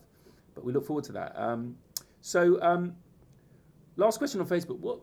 But 0.55 0.63
we 0.63 0.74
look 0.74 0.86
forward 0.86 1.03
to 1.05 1.12
that. 1.13 1.34
Um, 1.36 1.75
so, 2.22 2.62
um, 2.62 2.96
last 3.96 4.17
question 4.17 4.41
on 4.41 4.48
Facebook. 4.48 4.79
What 4.79 5.00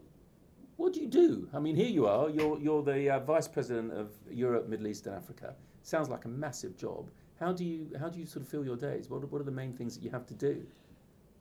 what 0.76 0.92
do 0.92 1.00
you 1.00 1.06
do? 1.06 1.48
I 1.54 1.60
mean, 1.60 1.76
here 1.76 1.88
you 1.88 2.06
are. 2.06 2.28
You're 2.28 2.58
you're 2.58 2.82
the 2.82 3.10
uh, 3.10 3.20
vice 3.20 3.46
president 3.46 3.92
of 3.92 4.10
Europe, 4.30 4.68
Middle 4.68 4.88
East, 4.88 5.06
and 5.06 5.14
Africa. 5.14 5.54
Sounds 5.82 6.08
like 6.08 6.24
a 6.24 6.28
massive 6.28 6.76
job. 6.76 7.10
How 7.38 7.52
do 7.52 7.64
you 7.64 7.90
how 8.00 8.08
do 8.08 8.18
you 8.18 8.26
sort 8.26 8.42
of 8.42 8.48
fill 8.48 8.64
your 8.64 8.76
days? 8.76 9.08
What 9.08 9.30
what 9.30 9.40
are 9.40 9.44
the 9.44 9.52
main 9.52 9.72
things 9.72 9.94
that 9.94 10.02
you 10.02 10.10
have 10.10 10.26
to 10.26 10.34
do? 10.34 10.66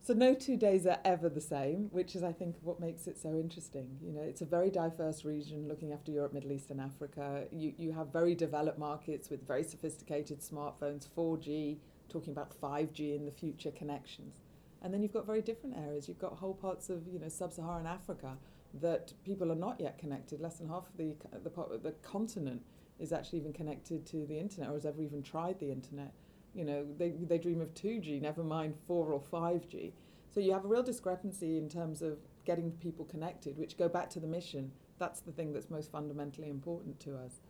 So 0.05 0.13
no 0.13 0.33
two 0.33 0.57
days 0.57 0.85
are 0.85 0.99
ever 1.05 1.29
the 1.29 1.39
same, 1.39 1.87
which 1.91 2.13
is 2.13 2.23
I 2.23 2.33
think 2.33 2.57
what 2.61 2.77
makes 2.77 3.07
it 3.07 3.17
so 3.17 3.29
interesting. 3.29 3.97
You 4.01 4.11
know, 4.11 4.21
it's 4.21 4.41
a 4.41 4.45
very 4.45 4.69
diverse 4.69 5.23
region 5.23 5.69
looking 5.69 5.93
after 5.93 6.11
Europe, 6.11 6.33
Middle 6.33 6.51
East 6.51 6.71
and 6.71 6.81
Africa. 6.81 7.45
You 7.53 7.73
you 7.77 7.93
have 7.93 8.11
very 8.11 8.35
developed 8.35 8.77
markets 8.77 9.29
with 9.29 9.47
very 9.47 9.63
sophisticated 9.63 10.41
smartphones, 10.41 11.07
4G, 11.17 11.77
talking 12.09 12.33
about 12.33 12.51
5G 12.59 13.15
in 13.15 13.23
the 13.25 13.31
future 13.31 13.71
connections. 13.71 14.41
And 14.81 14.93
then 14.93 15.01
you've 15.03 15.13
got 15.13 15.25
very 15.25 15.41
different 15.41 15.77
areas. 15.77 16.09
You've 16.09 16.19
got 16.19 16.33
whole 16.33 16.53
parts 16.53 16.89
of, 16.89 17.07
you 17.07 17.17
know, 17.17 17.29
sub-Saharan 17.29 17.87
Africa 17.87 18.35
that 18.81 19.13
people 19.23 19.53
are 19.53 19.61
not 19.67 19.79
yet 19.79 19.97
connected. 19.97 20.41
Less 20.41 20.57
than 20.57 20.67
half 20.67 20.89
of 20.89 20.97
the 20.97 21.15
the, 21.45 21.79
the 21.81 21.93
continent 22.01 22.61
is 22.99 23.13
actually 23.13 23.39
even 23.39 23.53
connected 23.53 24.05
to 24.07 24.25
the 24.25 24.37
internet 24.37 24.69
or 24.69 24.73
has 24.73 24.85
ever 24.85 25.01
even 25.01 25.23
tried 25.23 25.61
the 25.61 25.71
internet 25.71 26.13
you 26.53 26.65
know, 26.65 26.85
they, 26.97 27.11
they 27.11 27.37
dream 27.37 27.61
of 27.61 27.73
2G, 27.73 28.21
never 28.21 28.43
mind 28.43 28.75
4 28.87 29.11
or 29.11 29.21
5G. 29.21 29.91
So 30.33 30.39
you 30.39 30.51
have 30.53 30.65
a 30.65 30.67
real 30.67 30.83
discrepancy 30.83 31.57
in 31.57 31.69
terms 31.69 32.01
of 32.01 32.17
getting 32.45 32.71
people 32.73 33.05
connected, 33.05 33.57
which 33.57 33.77
go 33.77 33.87
back 33.87 34.09
to 34.11 34.19
the 34.19 34.27
mission. 34.27 34.71
That's 34.99 35.19
the 35.19 35.31
thing 35.31 35.53
that's 35.53 35.69
most 35.69 35.91
fundamentally 35.91 36.49
important 36.49 36.99
to 37.01 37.17
us. 37.17 37.41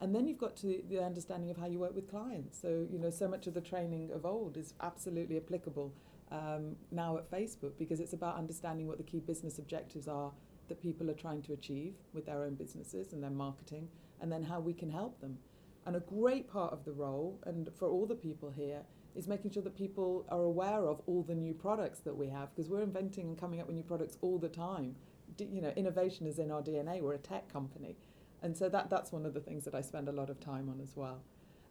And 0.00 0.14
then 0.14 0.26
you've 0.26 0.38
got 0.38 0.56
to 0.56 0.82
the 0.88 1.00
understanding 1.00 1.50
of 1.50 1.56
how 1.56 1.66
you 1.66 1.78
work 1.78 1.94
with 1.94 2.10
clients. 2.10 2.60
So, 2.60 2.86
you 2.90 2.98
know, 2.98 3.10
so 3.10 3.28
much 3.28 3.46
of 3.46 3.54
the 3.54 3.60
training 3.60 4.10
of 4.12 4.26
old 4.26 4.56
is 4.56 4.74
absolutely 4.80 5.36
applicable 5.36 5.92
um, 6.32 6.76
now 6.90 7.18
at 7.18 7.30
Facebook 7.30 7.72
because 7.78 8.00
it's 8.00 8.12
about 8.12 8.36
understanding 8.36 8.88
what 8.88 8.98
the 8.98 9.04
key 9.04 9.20
business 9.20 9.58
objectives 9.58 10.08
are 10.08 10.32
that 10.68 10.82
people 10.82 11.10
are 11.10 11.14
trying 11.14 11.42
to 11.42 11.52
achieve 11.52 11.94
with 12.12 12.26
their 12.26 12.42
own 12.42 12.54
businesses 12.54 13.12
and 13.12 13.22
their 13.22 13.30
marketing, 13.30 13.88
and 14.20 14.32
then 14.32 14.42
how 14.42 14.58
we 14.58 14.72
can 14.72 14.90
help 14.90 15.20
them. 15.20 15.38
And 15.84 15.96
a 15.96 16.00
great 16.00 16.48
part 16.48 16.72
of 16.72 16.84
the 16.84 16.92
role, 16.92 17.40
and 17.44 17.68
for 17.74 17.88
all 17.88 18.06
the 18.06 18.14
people 18.14 18.50
here, 18.50 18.82
is 19.14 19.26
making 19.26 19.50
sure 19.50 19.62
that 19.62 19.76
people 19.76 20.24
are 20.28 20.42
aware 20.42 20.86
of 20.86 21.00
all 21.06 21.22
the 21.22 21.34
new 21.34 21.52
products 21.52 22.00
that 22.00 22.16
we 22.16 22.28
have 22.28 22.54
because 22.54 22.70
we're 22.70 22.82
inventing 22.82 23.28
and 23.28 23.38
coming 23.38 23.60
up 23.60 23.66
with 23.66 23.76
new 23.76 23.82
products 23.82 24.16
all 24.22 24.38
the 24.38 24.48
time. 24.48 24.96
D- 25.36 25.48
you 25.52 25.60
know, 25.60 25.72
innovation 25.76 26.26
is 26.26 26.38
in 26.38 26.50
our 26.50 26.62
DNA. 26.62 27.02
We're 27.02 27.14
a 27.14 27.18
tech 27.18 27.52
company. 27.52 27.96
And 28.42 28.56
so 28.56 28.68
that, 28.68 28.90
that's 28.90 29.12
one 29.12 29.26
of 29.26 29.34
the 29.34 29.40
things 29.40 29.64
that 29.64 29.74
I 29.74 29.80
spend 29.80 30.08
a 30.08 30.12
lot 30.12 30.30
of 30.30 30.40
time 30.40 30.68
on 30.68 30.80
as 30.80 30.96
well. 30.96 31.22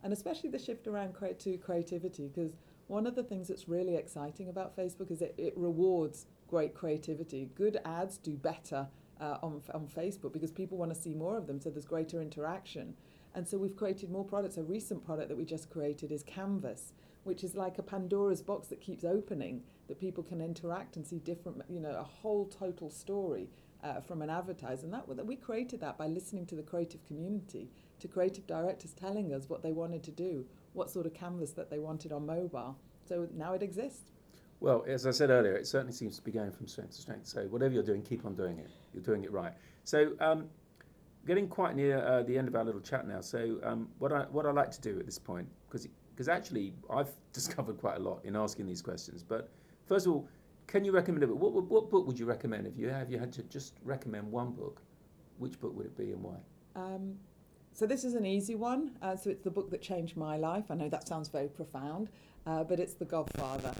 And 0.04 0.14
especially 0.14 0.50
the 0.50 0.60
shift 0.60 0.88
around 0.88 1.14
create 1.14 1.40
to 1.42 1.58
creativity 1.58 2.28
because 2.28 2.56
one 2.88 3.08
of 3.08 3.16
the 3.16 3.24
things 3.24 3.48
that's 3.48 3.68
really 3.68 3.96
exciting 3.96 4.50
about 4.50 4.76
Facebook 4.76 5.12
is 5.12 5.22
it, 5.22 5.36
it 5.38 5.54
rewards 5.56 6.26
great 6.48 6.74
creativity. 6.74 7.50
Good 7.56 7.80
ads 7.86 8.18
do 8.18 8.36
better 8.36 8.88
uh, 9.20 9.38
on, 9.44 9.62
on 9.74 9.88
Facebook 9.88 10.34
because 10.34 10.52
people 10.52 10.78
want 10.78 10.94
to 10.94 11.00
see 11.00 11.14
more 11.14 11.38
of 11.38 11.48
them, 11.48 11.60
so 11.60 11.70
there's 11.70 11.86
greater 11.86 12.22
interaction. 12.22 12.96
And 13.34 13.48
so 13.48 13.58
we've 13.58 13.76
created 13.76 14.12
more 14.12 14.26
products. 14.26 14.58
A 14.58 14.64
recent 14.64 15.06
product 15.06 15.30
that 15.30 15.38
we 15.38 15.46
just 15.46 15.70
created 15.70 16.12
is 16.12 16.24
Canvas, 16.24 16.94
which 17.24 17.44
is 17.44 17.56
like 17.56 17.78
a 17.78 17.84
Pandora's 17.84 18.42
box 18.42 18.68
that 18.68 18.82
keeps 18.82 19.04
opening, 19.04 19.64
that 19.88 20.00
people 20.00 20.24
can 20.24 20.42
interact 20.42 20.96
and 20.96 21.06
see 21.06 21.20
different, 21.20 21.62
you 21.70 21.80
know, 21.80 21.96
a 21.98 22.04
whole 22.04 22.46
total 22.46 22.90
story 22.90 23.50
uh, 23.84 24.02
from 24.02 24.22
an 24.22 24.30
advertiser. 24.30 24.86
And 24.86 24.94
that, 24.94 25.06
that 25.16 25.26
we 25.26 25.36
created 25.36 25.80
that 25.82 25.98
by 25.98 26.08
listening 26.08 26.46
to 26.48 26.56
the 26.56 26.64
creative 26.64 27.04
community, 27.06 27.70
to 28.00 28.08
creative 28.08 28.48
directors 28.48 28.94
telling 28.94 29.34
us 29.34 29.50
what 29.50 29.64
they 29.64 29.72
wanted 29.72 30.04
to 30.04 30.12
do, 30.12 30.46
what 30.74 30.90
sort 30.90 31.06
of 31.06 31.14
canvas 31.14 31.52
that 31.52 31.70
they 31.70 31.80
wanted 31.80 32.12
on 32.12 32.26
mobile. 32.26 32.78
So 33.08 33.28
now 33.34 33.54
it 33.54 33.64
exists. 33.64 34.12
Well, 34.60 34.84
as 34.88 35.08
I 35.08 35.12
said 35.12 35.32
earlier, 35.32 35.56
it 35.56 35.66
certainly 35.66 35.94
seems 35.94 36.18
to 36.18 36.22
be 36.22 36.32
going 36.32 36.52
from 36.52 36.68
strength 36.68 36.96
to 36.96 37.02
strength. 37.02 37.28
So 37.28 37.46
whatever 37.46 37.74
you're 37.74 37.84
doing, 37.84 38.04
keep 38.04 38.26
on 38.26 38.36
doing 38.36 38.60
it. 38.60 38.70
You're 38.94 39.04
doing 39.04 39.24
it 39.24 39.32
right. 39.32 39.54
So 39.84 40.12
um, 40.20 40.50
getting 41.26 41.48
quite 41.48 41.76
near 41.76 42.04
uh, 42.06 42.24
the 42.24 42.38
end 42.38 42.48
of 42.48 42.56
our 42.56 42.64
little 42.64 42.82
chat 42.82 43.08
now. 43.08 43.22
So 43.22 43.60
um, 43.64 43.88
what 44.00 44.12
I 44.12 44.22
what 44.32 44.46
I 44.46 44.52
like 44.52 44.72
to 44.72 44.82
do 44.82 45.00
at 45.00 45.06
this 45.06 45.20
point, 45.20 45.48
because 45.68 45.88
because 46.12 46.28
actually 46.28 46.74
I've 46.90 47.12
discovered 47.34 47.78
quite 47.78 47.98
a 47.98 48.00
lot 48.02 48.22
in 48.24 48.36
asking 48.36 48.68
these 48.68 48.82
questions. 48.82 49.24
But 49.24 49.50
first 49.86 50.06
of 50.06 50.14
all, 50.14 50.28
can 50.68 50.86
you 50.86 50.92
recommend 50.92 51.24
a 51.24 51.28
book? 51.28 51.40
What, 51.40 51.66
what 51.66 51.90
book 51.90 52.08
would 52.08 52.18
you 52.18 52.26
recommend 52.26 52.68
if 52.68 52.78
you 52.78 52.90
have 52.90 53.12
you 53.12 53.20
had 53.20 53.32
to 53.34 53.44
just 53.44 53.74
recommend 53.84 54.32
one 54.32 54.52
book? 54.52 54.82
Which 55.38 55.60
book 55.60 55.76
would 55.76 55.88
it 55.88 55.98
be 55.98 56.12
and 56.12 56.24
why? 56.24 56.38
Um, 56.76 57.16
so 57.74 57.86
this 57.86 58.04
is 58.04 58.14
an 58.14 58.26
easy 58.26 58.56
one. 58.56 58.92
Uh, 59.02 59.16
so 59.16 59.30
it's 59.30 59.44
the 59.44 59.50
book 59.50 59.70
that 59.72 59.82
changed 59.82 60.16
my 60.18 60.38
life. 60.38 60.66
I 60.70 60.76
know 60.76 60.90
that 60.90 61.08
sounds 61.08 61.30
very 61.30 61.48
profound, 61.48 62.10
uh, 62.46 62.64
but 62.64 62.80
it's 62.80 62.94
The 62.94 63.06
Godfather. 63.06 63.74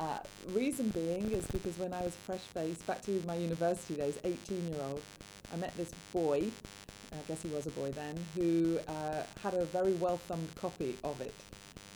Uh, 0.00 0.18
reason 0.50 0.88
being 0.88 1.30
is 1.32 1.46
because 1.48 1.76
when 1.78 1.92
I 1.92 2.02
was 2.02 2.14
fresh 2.14 2.40
faced, 2.40 2.86
back 2.86 3.02
to 3.02 3.22
my 3.26 3.34
university 3.34 3.94
days, 3.94 4.18
18 4.24 4.68
year 4.68 4.80
old, 4.88 5.02
I 5.52 5.56
met 5.56 5.76
this 5.76 5.90
boy 6.12 6.44
I 7.12 7.28
guess 7.28 7.42
he 7.42 7.48
was 7.48 7.66
a 7.66 7.70
boy 7.70 7.90
then, 7.92 8.16
who 8.34 8.78
uh, 8.88 9.22
had 9.42 9.54
a 9.54 9.64
very 9.66 9.92
well 9.94 10.16
thumbed 10.16 10.54
copy 10.56 10.96
of 11.04 11.20
it. 11.20 11.34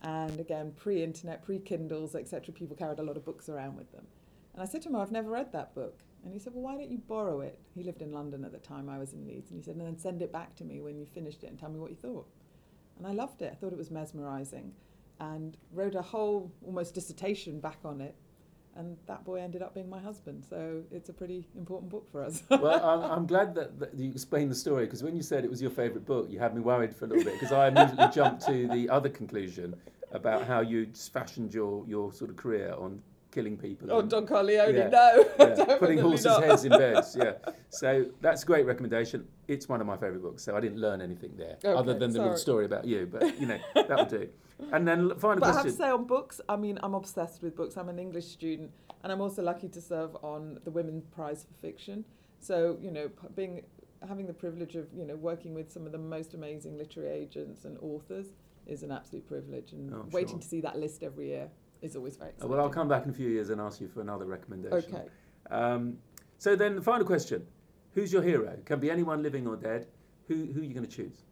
And 0.03 0.39
again, 0.39 0.73
pre 0.77 1.03
internet, 1.03 1.45
pre 1.45 1.59
Kindles, 1.59 2.15
etc., 2.15 2.55
people 2.55 2.77
carried 2.77 2.99
a 2.99 3.03
lot 3.03 3.17
of 3.17 3.25
books 3.25 3.49
around 3.49 3.77
with 3.77 3.91
them. 3.93 4.07
And 4.55 4.63
I 4.63 4.67
said 4.67 4.83
to 4.83 4.89
him, 4.89 4.97
I've 4.97 5.13
never 5.13 5.31
read 5.31 5.53
that 5.53 5.75
book. 5.75 6.01
And 6.25 6.33
he 6.33 6.39
said, 6.39 6.55
Well, 6.55 6.63
why 6.63 6.75
don't 6.75 6.91
you 6.91 6.99
borrow 6.99 7.41
it? 7.41 7.59
He 7.75 7.83
lived 7.83 8.03
in 8.03 8.13
London 8.13 8.45
at 8.45 8.53
the 8.53 8.59
time, 8.59 8.89
I 8.89 8.99
was 8.99 9.13
in 9.13 9.27
Leeds. 9.27 9.51
And 9.51 9.61
he 9.61 9.65
said, 9.65 9.77
And 9.77 9.87
then 9.87 9.99
send 9.99 10.23
it 10.23 10.33
back 10.33 10.55
to 10.57 10.65
me 10.65 10.81
when 10.81 10.99
you 10.99 11.07
finished 11.07 11.45
it 11.45 11.49
and 11.49 11.59
tell 11.59 11.71
me 11.71 11.79
what 11.79 11.91
you 11.91 11.97
thought. 11.97 12.27
And 12.99 13.07
I 13.07 13.13
loved 13.13 13.43
it. 13.43 13.53
I 13.53 13.55
thought 13.55 13.73
it 13.73 13.79
was 13.79 13.91
mesmerizing 13.91 14.73
and 15.21 15.57
wrote 15.73 15.95
a 15.95 16.03
whole 16.03 16.53
almost 16.65 16.95
dissertation 16.95 17.61
back 17.61 17.79
on 17.85 18.01
it. 18.01 18.15
And 18.77 18.97
that 19.07 19.25
boy 19.25 19.41
ended 19.41 19.63
up 19.63 19.75
being 19.75 19.89
my 19.89 20.01
husband. 20.01 20.45
So 20.49 20.83
it's 20.91 21.09
a 21.09 21.13
pretty 21.13 21.49
important 21.57 21.91
book 21.91 22.11
for 22.11 22.23
us. 22.23 22.43
well, 22.51 22.85
I'm, 22.85 23.11
I'm 23.11 23.27
glad 23.35 23.55
that, 23.55 23.79
that 23.81 23.95
you 23.95 24.11
explained 24.11 24.51
the 24.51 24.57
story 24.57 24.85
because 24.85 25.03
when 25.03 25.17
you 25.17 25.23
said 25.23 25.45
it 25.45 25.51
was 25.51 25.63
your 25.63 25.71
favourite 25.71 26.05
book, 26.05 26.29
you 26.31 26.39
had 26.39 26.55
me 26.55 26.61
worried 26.61 26.95
for 26.95 27.07
a 27.07 27.09
little 27.09 27.25
bit 27.25 27.35
because 27.35 27.53
I 27.53 27.69
immediately 27.69 28.09
jumped 28.13 28.47
to 28.47 28.69
the 28.69 28.89
other 28.89 29.09
conclusion 29.09 29.75
about 30.13 30.47
how 30.47 30.61
you 30.61 30.87
fashioned 31.13 31.53
your, 31.53 31.85
your 31.87 32.13
sort 32.13 32.31
of 32.31 32.37
career 32.37 32.75
on 32.79 33.03
killing 33.37 33.57
people. 33.57 33.93
Oh, 33.93 34.01
and- 34.01 34.11
Don 34.11 34.27
Corleone, 34.27 34.75
Yeah, 34.75 34.89
no. 34.89 35.25
yeah, 35.39 35.77
putting 35.79 35.99
horses' 35.99 36.25
not. 36.25 36.43
heads 36.43 36.65
in 36.65 36.71
beds. 36.71 37.17
Yeah, 37.23 37.35
so 37.69 38.07
that's 38.23 38.43
a 38.43 38.47
great 38.47 38.65
recommendation. 38.67 39.27
It's 39.47 39.69
one 39.69 39.81
of 39.83 39.87
my 39.87 39.97
favourite 39.97 40.23
books, 40.23 40.43
so 40.43 40.57
I 40.57 40.61
didn't 40.61 40.81
learn 40.81 41.01
anything 41.03 41.33
there 41.37 41.57
other 41.77 41.95
than 41.95 42.13
the 42.13 42.21
little 42.23 42.37
story 42.49 42.65
about 42.65 42.85
you. 42.87 43.07
But 43.15 43.39
you 43.41 43.47
know 43.47 43.59
that 43.75 43.89
will 43.91 44.05
do. 44.21 44.29
And 44.73 44.89
then 44.89 44.99
final 45.19 45.41
But 45.41 45.51
I 45.51 45.57
have 45.57 45.65
to 45.65 45.71
say, 45.71 45.91
on 45.91 46.05
books, 46.07 46.41
I 46.49 46.57
mean, 46.57 46.79
I'm 46.83 46.95
obsessed 46.95 47.43
with 47.43 47.55
books. 47.55 47.77
I'm 47.77 47.91
an 47.91 47.99
English 47.99 48.25
student, 48.39 48.71
and 49.03 49.13
I'm 49.13 49.21
also 49.21 49.43
lucky 49.43 49.69
to 49.69 49.83
serve 49.83 50.17
on 50.23 50.59
the 50.65 50.71
Women's 50.71 51.05
Prize 51.17 51.45
for 51.47 51.53
Fiction. 51.61 52.07
So, 52.41 52.79
you 52.81 52.91
know, 52.91 53.11
being 53.35 53.55
having 54.09 54.27
the 54.27 54.33
privilege 54.33 54.75
of 54.81 54.87
you 54.95 55.05
know 55.05 55.17
working 55.17 55.53
with 55.59 55.71
some 55.71 55.85
of 55.85 55.93
the 55.93 55.99
most 55.99 56.33
amazing 56.33 56.79
literary 56.79 57.11
agents 57.25 57.67
and 57.67 57.77
authors 57.83 58.29
is 58.67 58.83
an 58.83 58.91
absolute 58.99 59.27
privilege, 59.29 59.73
and 59.73 59.93
Oh, 59.93 60.07
waiting 60.11 60.37
sure. 60.37 60.41
to 60.41 60.49
see 60.53 60.61
that 60.63 60.77
list 60.85 61.03
every 61.03 61.29
year 61.35 61.49
is 61.83 61.97
always 61.97 62.17
very 62.17 62.31
Uh, 62.31 62.33
exciting. 62.33 62.51
well, 62.51 62.61
I'll 62.61 62.71
come 62.71 62.89
back 62.89 63.05
in 63.05 63.11
a 63.11 63.15
few 63.15 63.29
years 63.29 63.51
and 63.51 63.61
ask 63.61 63.81
you 63.81 63.89
for 63.89 64.01
another 64.01 64.25
recommendation. 64.27 64.95
Okay. 64.95 65.09
Um, 65.51 65.99
so 66.39 66.57
then 66.57 66.77
the 66.77 66.83
final 66.83 67.07
question: 67.07 67.47
Who's 67.95 68.13
your 68.13 68.23
hero? 68.23 68.57
Can 68.65 68.81
be 68.81 68.91
anyone 68.91 69.23
living 69.23 69.47
or 69.47 69.57
dead. 69.57 69.87
Who 70.29 70.47
who 70.53 70.61
are 70.61 70.65
you 70.65 70.75
going 70.75 70.87
to 70.87 70.97
choose? 70.97 71.25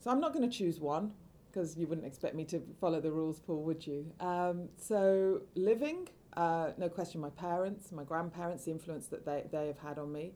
So 0.00 0.10
I'm 0.10 0.20
not 0.20 0.32
going 0.32 0.48
to 0.48 0.54
choose 0.56 0.80
one 0.80 1.12
because 1.50 1.76
you 1.76 1.86
wouldn't 1.86 2.06
expect 2.06 2.34
me 2.34 2.44
to 2.46 2.60
follow 2.80 3.00
the 3.00 3.10
rules, 3.10 3.40
Paul, 3.40 3.62
would 3.64 3.86
you? 3.86 4.12
Um, 4.20 4.68
so 4.76 5.42
living, 5.54 6.08
uh, 6.36 6.72
no 6.76 6.88
question, 6.88 7.20
my 7.20 7.30
parents, 7.30 7.90
my 7.90 8.04
grandparents, 8.04 8.64
the 8.64 8.70
influence 8.70 9.06
that 9.08 9.24
they, 9.24 9.44
they 9.50 9.66
have 9.66 9.78
had 9.78 9.98
on 9.98 10.12
me. 10.12 10.34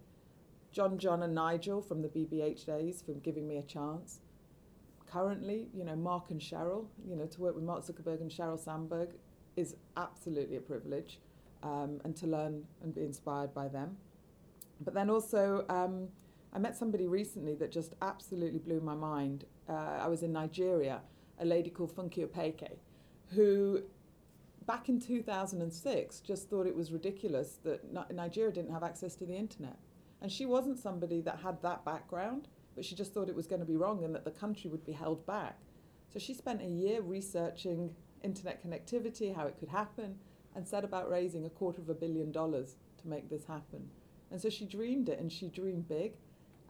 John, 0.73 0.97
John, 0.99 1.23
and 1.23 1.35
Nigel 1.35 1.83
from 1.83 2.01
the 2.03 2.09
BBH 2.09 2.65
days 2.65 3.03
for 3.03 3.13
giving 3.13 3.47
me 3.47 3.59
a 3.59 3.63
chance. 3.63 4.21
Currently, 5.07 5.69
you 5.75 5.85
know, 5.85 5.95
Mark 5.97 6.31
and 6.31 6.41
Sheryl, 6.41 6.87
you 7.07 7.15
know, 7.17 7.27
to 7.27 7.41
work 7.41 7.55
with 7.55 7.65
Mark 7.65 7.85
Zuckerberg 7.85 8.23
and 8.23 8.31
Sheryl 8.31 8.59
Sandberg 8.59 9.11
is 9.57 9.77
absolutely 9.97 10.57
a 10.57 10.61
privilege, 10.61 11.21
um, 11.63 12.01
and 12.05 12.17
to 12.17 12.27
learn 12.27 12.65
and 12.83 12.95
be 12.95 13.03
inspired 13.03 13.55
by 13.55 13.69
them. 13.69 13.97
But 14.81 14.95
then 14.95 15.11
also, 15.11 15.65
um, 15.69 16.09
I 16.53 16.59
met 16.59 16.77
somebody 16.77 17.07
recently 17.07 17.55
that 17.57 17.71
just 17.71 17.95
absolutely 18.03 18.59
blew 18.59 18.81
my 18.81 18.95
mind. 18.95 19.45
Uh, 19.69 19.99
I 20.01 20.09
was 20.09 20.23
in 20.23 20.33
Nigeria, 20.33 21.01
a 21.39 21.45
lady 21.45 21.71
called 21.71 21.95
Funke 21.95 22.27
Opeke, 22.27 22.77
who 23.35 23.83
back 24.67 24.89
in 24.89 25.01
2006 25.01 26.21
just 26.21 26.49
thought 26.49 26.67
it 26.67 26.75
was 26.75 26.93
ridiculous 26.93 27.59
that 27.65 28.13
Nigeria 28.13 28.53
didn't 28.53 28.73
have 28.73 28.83
access 28.83 29.15
to 29.17 29.27
the 29.27 29.35
internet. 29.35 29.77
And 30.21 30.31
she 30.31 30.47
wasn't 30.47 30.79
somebody 30.79 31.21
that 31.23 31.41
had 31.43 31.61
that 31.63 31.85
background, 31.85 32.49
but 32.75 32.85
she 32.85 32.95
just 32.95 33.13
thought 33.13 33.29
it 33.29 33.35
was 33.35 33.47
going 33.47 33.61
to 33.61 33.67
be 33.67 33.77
wrong 33.77 34.05
and 34.05 34.15
that 34.15 34.25
the 34.25 34.31
country 34.31 34.71
would 34.71 34.85
be 34.85 34.93
held 34.93 35.27
back. 35.27 35.59
So 36.13 36.19
she 36.19 36.35
spent 36.35 36.63
a 36.63 36.67
year 36.67 37.01
researching 37.01 37.95
internet 38.23 38.65
connectivity, 38.65 39.35
how 39.35 39.47
it 39.47 39.59
could 39.59 39.69
happen, 39.69 40.17
and 40.55 40.67
set 40.67 40.85
about 40.85 41.11
raising 41.11 41.47
a 41.47 41.51
quarter 41.51 41.81
of 41.81 41.89
a 41.89 41.95
billion 41.95 42.33
dollars 42.33 42.77
to 43.01 43.09
make 43.09 43.29
this 43.29 43.47
happen. 43.47 43.89
And 44.31 44.41
so 44.41 44.49
she 44.49 44.65
dreamed 44.65 45.09
it 45.09 45.19
and 45.19 45.31
she 45.31 45.49
dreamed 45.49 45.89
big 45.89 46.15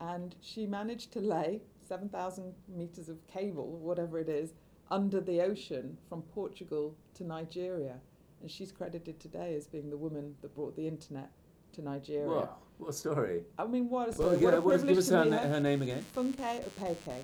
and 0.00 0.34
she 0.40 0.66
managed 0.66 1.12
to 1.12 1.20
lay 1.20 1.62
7,000 1.88 2.54
meters 2.68 3.08
of 3.08 3.26
cable, 3.28 3.78
whatever 3.78 4.18
it 4.18 4.28
is, 4.28 4.54
under 4.90 5.20
the 5.20 5.40
ocean 5.40 5.96
from 6.08 6.22
Portugal 6.22 6.96
to 7.14 7.24
Nigeria. 7.24 7.96
And 8.40 8.50
she's 8.50 8.72
credited 8.72 9.20
today 9.20 9.54
as 9.54 9.66
being 9.66 9.90
the 9.90 9.96
woman 9.96 10.34
that 10.42 10.54
brought 10.54 10.74
the 10.76 10.88
internet 10.88 11.30
to 11.74 11.82
Nigeria. 11.82 12.28
Whoa, 12.28 12.48
what 12.82 12.94
story! 12.94 13.42
I 13.58 13.66
mean, 13.66 13.88
what 13.88 14.02
a 14.08 14.10
Well, 14.10 14.12
story. 14.12 14.36
yeah, 14.38 14.44
what 14.46 14.54
a 14.54 14.60
what 14.60 14.74
is- 14.76 14.80
privilege 14.82 14.88
give 14.88 14.98
us 14.98 15.08
her, 15.10 15.24
na- 15.24 15.38
her 15.54 15.60
name 15.60 15.82
again. 15.82 16.04
Funke 16.14 16.64
Opeke. 16.64 17.20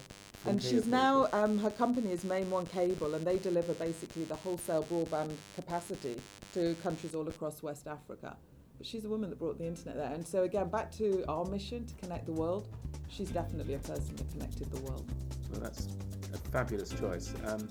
And 0.46 0.62
she's 0.62 0.86
now, 0.86 1.26
um, 1.32 1.58
her 1.58 1.70
company 1.70 2.12
is 2.12 2.24
MainOne 2.24 2.68
Cable, 2.70 3.14
and 3.14 3.26
they 3.26 3.38
deliver 3.38 3.74
basically 3.74 4.24
the 4.24 4.36
wholesale 4.36 4.84
broadband 4.84 5.32
capacity 5.56 6.16
to 6.54 6.74
countries 6.82 7.14
all 7.14 7.26
across 7.28 7.62
West 7.62 7.88
Africa. 7.88 8.36
But 8.78 8.86
she's 8.86 9.04
a 9.04 9.08
woman 9.08 9.30
that 9.30 9.38
brought 9.40 9.58
the 9.58 9.66
internet 9.66 9.96
there. 9.96 10.12
And 10.12 10.24
so, 10.26 10.44
again, 10.44 10.68
back 10.68 10.92
to 10.92 11.24
our 11.28 11.44
mission 11.44 11.84
to 11.86 11.94
connect 11.96 12.26
the 12.26 12.32
world, 12.32 12.68
she's 13.08 13.30
definitely 13.30 13.74
a 13.74 13.78
person 13.80 14.14
that 14.16 14.30
connected 14.30 14.70
the 14.70 14.80
world. 14.82 15.04
Well, 15.50 15.60
that's 15.60 15.88
a 16.32 16.38
fabulous 16.50 16.90
choice. 16.90 17.34
Um, 17.46 17.68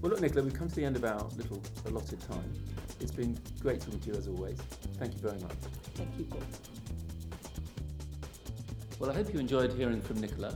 well, 0.00 0.10
look, 0.12 0.20
Nicola, 0.22 0.42
we've 0.44 0.54
come 0.54 0.68
to 0.68 0.74
the 0.74 0.84
end 0.84 0.96
of 0.96 1.04
our 1.04 1.22
little 1.36 1.60
allotted 1.84 2.20
time. 2.22 2.50
It's 2.98 3.12
been 3.12 3.38
great 3.60 3.80
talking 3.82 4.00
to 4.00 4.10
you 4.10 4.14
as 4.16 4.26
always. 4.26 4.58
Thank 4.98 5.12
you 5.12 5.20
very 5.20 5.38
much. 5.40 5.52
Thank 5.94 6.08
you, 6.18 6.24
Paul. 6.24 6.40
Well, 8.98 9.10
I 9.10 9.14
hope 9.14 9.30
you 9.30 9.38
enjoyed 9.38 9.74
hearing 9.74 10.00
from 10.00 10.22
Nicola. 10.22 10.54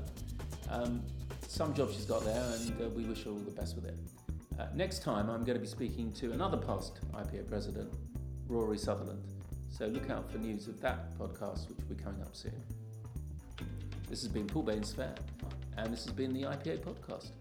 Um, 0.71 1.03
some 1.47 1.75
job 1.75 1.91
she's 1.93 2.07
got 2.07 2.25
there, 2.25 2.43
and 2.55 2.81
uh, 2.81 2.89
we 2.89 3.05
wish 3.05 3.25
her 3.25 3.31
all 3.31 3.37
the 3.37 3.51
best 3.51 3.77
with 3.77 3.85
it. 3.85 3.99
Uh, 4.59 4.67
next 4.75 5.03
time, 5.03 5.29
I'm 5.29 5.45
going 5.45 5.59
to 5.59 5.61
be 5.61 5.67
speaking 5.67 6.11
to 6.13 6.33
another 6.33 6.57
past 6.57 7.01
IPA 7.13 7.49
president, 7.49 7.93
Rory 8.49 8.79
Sutherland. 8.79 9.23
So 9.69 9.89
look 9.89 10.09
out 10.09 10.33
for 10.33 10.39
news 10.39 10.69
of 10.69 10.81
that 10.81 11.19
podcast, 11.19 11.69
which 11.69 11.77
will 11.87 11.95
be 11.95 12.03
coming 12.03 12.23
up 12.23 12.35
soon. 12.35 12.55
This 14.09 14.23
has 14.23 14.29
been 14.29 14.47
Paul 14.47 14.65
Bainsfair, 14.65 15.15
and 15.77 15.93
this 15.93 16.07
has 16.07 16.15
been 16.15 16.33
the 16.33 16.45
IPA 16.45 16.79
podcast. 16.79 17.33